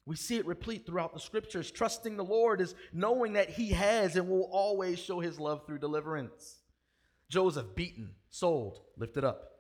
We 0.07 0.15
see 0.15 0.37
it 0.37 0.47
replete 0.47 0.87
throughout 0.87 1.13
the 1.13 1.21
scriptures. 1.21 1.71
Trusting 1.71 2.17
the 2.17 2.25
Lord 2.25 2.61
is 2.61 2.77
knowing 2.93 3.33
that 3.33 3.51
He 3.51 3.71
has 3.71 4.15
and 4.15 4.29
will 4.29 4.49
always 4.53 5.01
show 5.01 5.19
His 5.19 5.41
love 5.41 5.67
through 5.67 5.81
deliverance. 5.81 6.61
Joseph, 7.29 7.75
beaten, 7.75 8.11
sold, 8.31 8.79
lifted 8.97 9.25
up. 9.25 9.51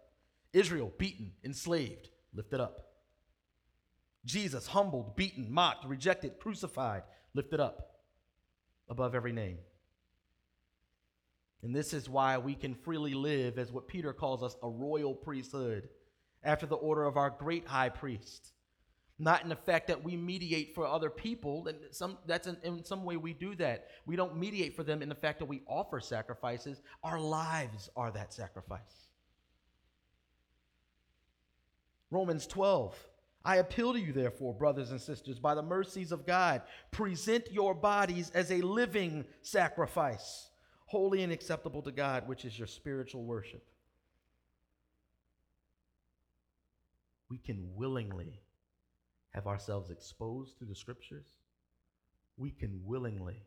Israel, 0.53 0.93
beaten, 0.97 1.33
enslaved, 1.45 2.11
lifted 2.33 2.61
up. 2.61 2.93
Jesus, 4.25 4.69
humbled, 4.69 5.17
beaten, 5.17 5.53
mocked, 5.53 5.85
rejected, 5.85 6.39
crucified, 6.39 7.03
lifted 7.35 7.61
up 7.61 7.97
above 8.89 9.17
every 9.17 9.33
name. 9.33 9.59
And 11.63 11.75
this 11.75 11.93
is 11.93 12.09
why 12.09 12.39
we 12.39 12.55
can 12.55 12.75
freely 12.75 13.15
live 13.15 13.59
as 13.59 13.73
what 13.73 13.89
Peter 13.89 14.13
calls 14.13 14.45
us 14.45 14.57
a 14.63 14.69
royal 14.69 15.15
priesthood, 15.15 15.89
after 16.45 16.67
the 16.67 16.77
order 16.77 17.05
of 17.05 17.17
our 17.17 17.31
great 17.31 17.67
high 17.67 17.89
priest. 17.89 18.53
Not 19.19 19.43
in 19.43 19.49
the 19.49 19.57
fact 19.57 19.87
that 19.89 20.05
we 20.05 20.15
mediate 20.17 20.75
for 20.75 20.87
other 20.87 21.09
people, 21.09 21.69
and 21.69 21.79
some, 21.91 22.19
that's 22.27 22.47
in, 22.47 22.57
in 22.63 22.85
some 22.85 23.05
way 23.05 23.17
we 23.17 23.33
do 23.33 23.55
that. 23.57 23.89
We 24.05 24.15
don't 24.15 24.37
mediate 24.37 24.77
for 24.77 24.83
them 24.83 25.01
in 25.01 25.09
the 25.09 25.15
fact 25.15 25.39
that 25.39 25.47
we 25.47 25.63
offer 25.67 26.01
sacrifices. 26.01 26.83
Our 27.03 27.19
lives 27.19 27.89
are 27.97 28.11
that 28.11 28.35
sacrifice. 28.35 29.09
Romans 32.11 32.47
12. 32.47 32.95
I 33.45 33.57
appeal 33.57 33.93
to 33.93 34.01
you, 34.01 34.13
therefore, 34.13 34.53
brothers 34.53 34.91
and 34.91 35.01
sisters, 35.01 35.39
by 35.39 35.55
the 35.55 35.63
mercies 35.63 36.13
of 36.13 36.27
God, 36.27 36.63
present 36.91 37.51
your 37.51 37.75
bodies 37.75 38.31
as 38.35 38.51
a 38.51 38.61
living 38.61 39.25
sacrifice 39.41 40.51
holy 40.87 41.23
and 41.23 41.33
acceptable 41.33 41.83
to 41.83 41.93
God, 41.93 42.27
which 42.27 42.45
is 42.45 42.59
your 42.59 42.69
spiritual 42.69 43.25
worship. 43.25 43.65
We 47.29 47.39
can 47.39 47.75
willingly 47.75 48.41
have 49.37 49.47
ourselves 49.47 49.91
exposed 49.91 50.57
through 50.57 50.67
the 50.67 50.75
scriptures. 50.75 51.27
We 52.39 52.51
can 52.51 52.81
willingly 52.85 53.43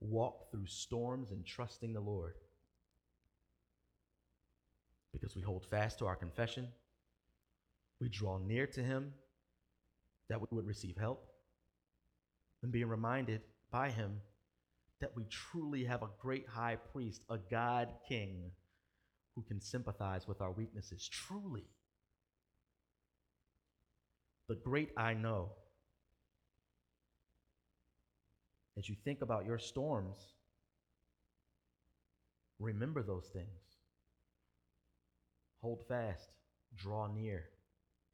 walk 0.00 0.50
through 0.50 0.66
storms 0.66 1.30
and 1.30 1.46
trusting 1.46 1.92
the 1.92 2.00
Lord 2.00 2.34
because 5.12 5.36
we 5.36 5.42
hold 5.42 5.64
fast 5.64 6.00
to 6.00 6.06
our 6.06 6.16
confession. 6.16 6.66
We 8.00 8.08
draw 8.08 8.38
near 8.38 8.66
to 8.66 8.82
Him 8.82 9.14
that 10.28 10.40
we 10.40 10.48
would 10.50 10.66
receive 10.66 10.96
help 10.98 11.26
and 12.62 12.72
being 12.72 12.88
reminded 12.88 13.42
by 13.70 13.90
Him 13.90 14.20
that 15.00 15.14
we 15.14 15.24
truly 15.30 15.84
have 15.84 16.02
a 16.02 16.10
great 16.20 16.48
high 16.48 16.76
priest, 16.92 17.22
a 17.30 17.38
God 17.38 17.88
king, 18.08 18.50
who 19.36 19.42
can 19.42 19.60
sympathize 19.60 20.26
with 20.26 20.40
our 20.40 20.50
weaknesses. 20.50 21.08
Truly. 21.08 21.66
The 24.50 24.56
great 24.56 24.90
I 24.96 25.14
know. 25.14 25.52
As 28.76 28.88
you 28.88 28.96
think 29.04 29.22
about 29.22 29.46
your 29.46 29.60
storms, 29.60 30.18
remember 32.58 33.04
those 33.04 33.28
things. 33.32 33.46
Hold 35.62 35.86
fast, 35.86 36.32
draw 36.76 37.06
near, 37.06 37.44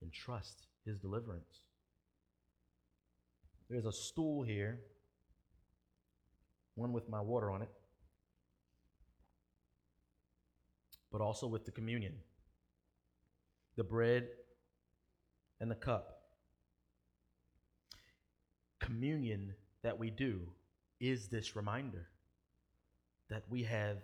and 0.03 0.13
trust 0.13 0.67
his 0.85 0.99
deliverance. 0.99 1.63
There's 3.71 3.87
a 3.87 3.93
stool 3.93 4.43
here 4.43 4.81
one 6.75 6.93
with 6.93 7.09
my 7.09 7.23
water 7.23 7.51
on 7.51 7.63
it, 7.63 7.71
but 11.11 11.23
also 11.23 11.47
with 11.47 11.65
the 11.65 11.71
communion, 11.71 12.13
the 13.77 13.85
bread 13.85 14.29
and 15.61 15.71
the 15.71 15.75
cup. 15.75 16.16
Communion 18.87 19.53
that 19.83 19.99
we 19.99 20.11
do 20.11 20.41
is 21.01 21.29
this 21.29 21.57
reminder 21.57 22.09
that 23.29 23.43
we 23.51 23.63
have 23.65 23.99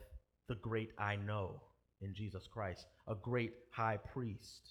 the 0.49 0.57
great 0.57 0.91
I 0.99 1.17
know 1.17 1.63
in 2.01 2.15
Jesus 2.15 2.47
Christ, 2.47 2.87
a 3.07 3.15
great 3.15 3.55
high 3.71 3.97
priest. 3.97 4.71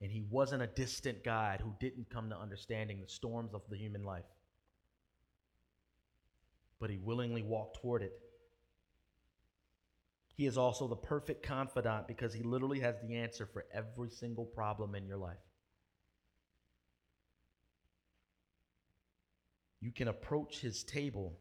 And 0.00 0.10
he 0.10 0.22
wasn't 0.30 0.62
a 0.62 0.66
distant 0.66 1.22
God 1.22 1.60
who 1.60 1.74
didn't 1.78 2.08
come 2.08 2.30
to 2.30 2.38
understanding 2.38 3.00
the 3.02 3.08
storms 3.08 3.52
of 3.52 3.62
the 3.68 3.76
human 3.76 4.04
life 4.04 4.24
but 6.80 6.90
he 6.90 6.96
willingly 6.96 7.42
walked 7.42 7.80
toward 7.80 8.02
it. 8.02 8.18
He 10.34 10.46
is 10.46 10.56
also 10.56 10.88
the 10.88 10.96
perfect 10.96 11.42
confidant 11.42 12.08
because 12.08 12.32
he 12.32 12.42
literally 12.42 12.80
has 12.80 12.96
the 13.02 13.16
answer 13.16 13.46
for 13.46 13.66
every 13.72 14.08
single 14.08 14.46
problem 14.46 14.94
in 14.94 15.06
your 15.06 15.18
life. 15.18 15.36
You 19.80 19.92
can 19.92 20.08
approach 20.08 20.60
his 20.60 20.84
table 20.84 21.38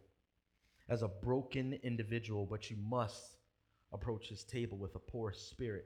as 0.87 1.01
a 1.01 1.07
broken 1.07 1.79
individual, 1.83 2.45
but 2.45 2.69
you 2.69 2.77
must 2.77 3.37
approach 3.91 4.29
his 4.29 4.43
table 4.43 4.77
with 4.77 4.95
a 4.95 4.99
poor 4.99 5.33
spirit. 5.33 5.85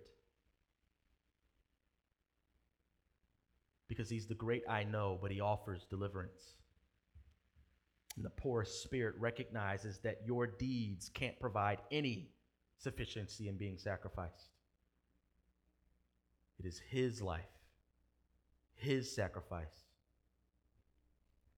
Because 3.88 4.10
he's 4.10 4.28
the 4.28 4.36
great 4.36 4.64
I 4.70 4.84
know, 4.84 5.18
but 5.22 5.32
he 5.32 5.42
offers 5.42 5.86
deliverance. 5.90 6.56
And 8.16 8.26
the 8.26 8.30
poor 8.30 8.64
spirit 8.64 9.16
recognizes 9.18 10.00
that 10.00 10.22
your 10.26 10.46
deeds 10.46 11.10
can't 11.14 11.40
provide 11.40 11.80
any 11.92 12.30
sufficiency 12.78 13.48
in 13.48 13.58
being 13.58 13.78
sacrificed. 13.78 14.50
It 16.60 16.66
is 16.68 16.80
His 16.90 17.22
life, 17.22 17.42
His 18.76 19.14
sacrifice, 19.14 19.83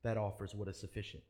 that 0.05 0.17
offers 0.17 0.53
what 0.53 0.67
is 0.67 0.77
sufficient. 0.77 1.23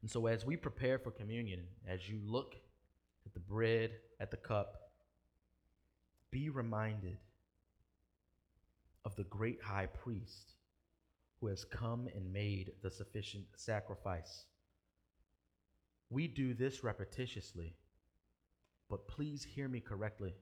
And 0.00 0.10
so, 0.10 0.26
as 0.26 0.46
we 0.46 0.56
prepare 0.56 0.98
for 0.98 1.10
communion, 1.10 1.60
as 1.86 2.08
you 2.08 2.18
look 2.24 2.54
at 3.26 3.34
the 3.34 3.40
bread, 3.40 3.90
at 4.20 4.30
the 4.30 4.36
cup, 4.36 4.90
be 6.30 6.50
reminded 6.50 7.18
of 9.04 9.16
the 9.16 9.24
great 9.24 9.62
high 9.62 9.86
priest 9.86 10.54
who 11.40 11.46
has 11.48 11.64
come 11.64 12.08
and 12.14 12.32
made 12.32 12.72
the 12.82 12.90
sufficient 12.90 13.44
sacrifice. 13.56 14.44
We 16.10 16.26
do 16.26 16.54
this 16.54 16.80
repetitiously, 16.80 17.72
but 18.88 19.08
please 19.08 19.44
hear 19.44 19.68
me 19.68 19.80
correctly. 19.80 20.34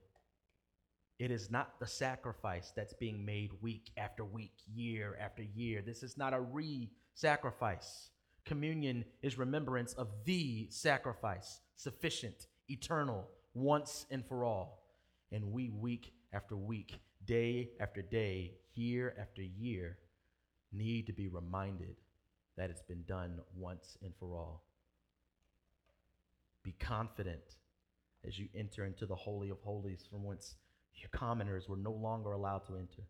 It 1.19 1.31
is 1.31 1.49
not 1.49 1.79
the 1.79 1.87
sacrifice 1.87 2.71
that's 2.75 2.93
being 2.93 3.25
made 3.25 3.51
week 3.61 3.89
after 3.97 4.23
week, 4.23 4.53
year 4.71 5.17
after 5.19 5.41
year. 5.41 5.81
This 5.81 6.03
is 6.03 6.17
not 6.17 6.33
a 6.33 6.39
re 6.39 6.89
sacrifice. 7.15 8.11
Communion 8.45 9.03
is 9.21 9.37
remembrance 9.37 9.93
of 9.93 10.09
the 10.25 10.67
sacrifice, 10.69 11.59
sufficient, 11.75 12.47
eternal, 12.69 13.27
once 13.53 14.05
and 14.11 14.25
for 14.25 14.45
all. 14.45 14.83
And 15.31 15.51
we, 15.51 15.69
week 15.69 16.13
after 16.31 16.55
week, 16.55 16.99
day 17.25 17.71
after 17.79 18.01
day, 18.01 18.53
year 18.75 19.15
after 19.19 19.41
year, 19.41 19.97
need 20.71 21.07
to 21.07 21.13
be 21.13 21.27
reminded 21.27 21.95
that 22.57 22.69
it's 22.69 22.83
been 22.83 23.03
done 23.07 23.39
once 23.55 23.97
and 24.03 24.13
for 24.19 24.35
all. 24.35 24.63
Be 26.63 26.73
confident 26.79 27.55
as 28.25 28.37
you 28.37 28.47
enter 28.55 28.85
into 28.85 29.05
the 29.05 29.15
Holy 29.15 29.49
of 29.49 29.59
Holies, 29.61 30.05
from 30.09 30.23
whence 30.23 30.55
your 30.99 31.09
commoners 31.11 31.69
were 31.69 31.77
no 31.77 31.91
longer 31.91 32.31
allowed 32.31 32.65
to 32.67 32.77
enter. 32.77 33.03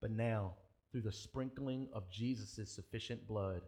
But 0.00 0.10
now, 0.10 0.54
through 0.90 1.02
the 1.02 1.12
sprinkling 1.12 1.88
of 1.92 2.10
Jesus' 2.10 2.70
sufficient 2.70 3.26
blood 3.26 3.62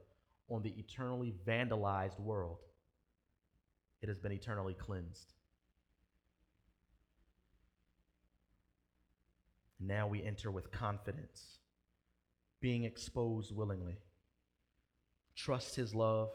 on 0.49 0.63
the 0.63 0.75
eternally 0.79 1.35
vandalized 1.47 2.21
world, 2.21 2.59
it 4.01 4.09
has 4.09 4.19
been 4.19 4.33
eternally 4.33 4.75
cleansed. 4.75 5.33
Now 9.81 10.07
we 10.07 10.23
enter 10.23 10.51
with 10.51 10.71
confidence, 10.71 11.59
being 12.61 12.85
exposed 12.85 13.55
willingly. 13.55 13.99
Trust 15.35 15.77
his 15.77 15.95
love. 15.95 16.31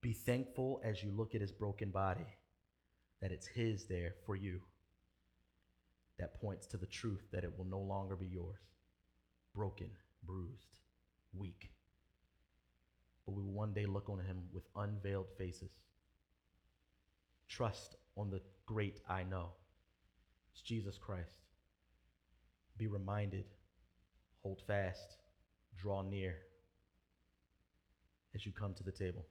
Be 0.00 0.12
thankful 0.12 0.80
as 0.84 1.02
you 1.02 1.10
look 1.10 1.34
at 1.34 1.40
his 1.40 1.52
broken 1.52 1.90
body 1.90 2.26
that 3.20 3.32
it's 3.32 3.46
his 3.46 3.86
there 3.86 4.14
for 4.24 4.36
you. 4.36 4.60
That 6.18 6.40
points 6.40 6.66
to 6.68 6.76
the 6.76 6.86
truth 6.86 7.22
that 7.32 7.44
it 7.44 7.56
will 7.56 7.64
no 7.64 7.78
longer 7.78 8.16
be 8.16 8.26
yours. 8.26 8.60
Broken, 9.54 9.90
bruised, 10.24 10.80
weak. 11.36 11.70
But 13.24 13.32
we 13.32 13.42
will 13.42 13.52
one 13.52 13.72
day 13.72 13.86
look 13.86 14.08
on 14.08 14.18
him 14.18 14.42
with 14.52 14.64
unveiled 14.76 15.28
faces. 15.36 15.70
Trust 17.48 17.96
on 18.16 18.30
the 18.30 18.40
great 18.66 19.00
I 19.08 19.22
know. 19.22 19.50
It's 20.52 20.62
Jesus 20.62 20.98
Christ 20.98 21.38
be 22.78 22.86
reminded, 22.86 23.44
hold 24.42 24.62
fast, 24.66 25.16
draw 25.76 26.02
near 26.02 26.36
as 28.34 28.46
you 28.46 28.52
come 28.52 28.72
to 28.74 28.84
the 28.84 28.92
table. 28.92 29.26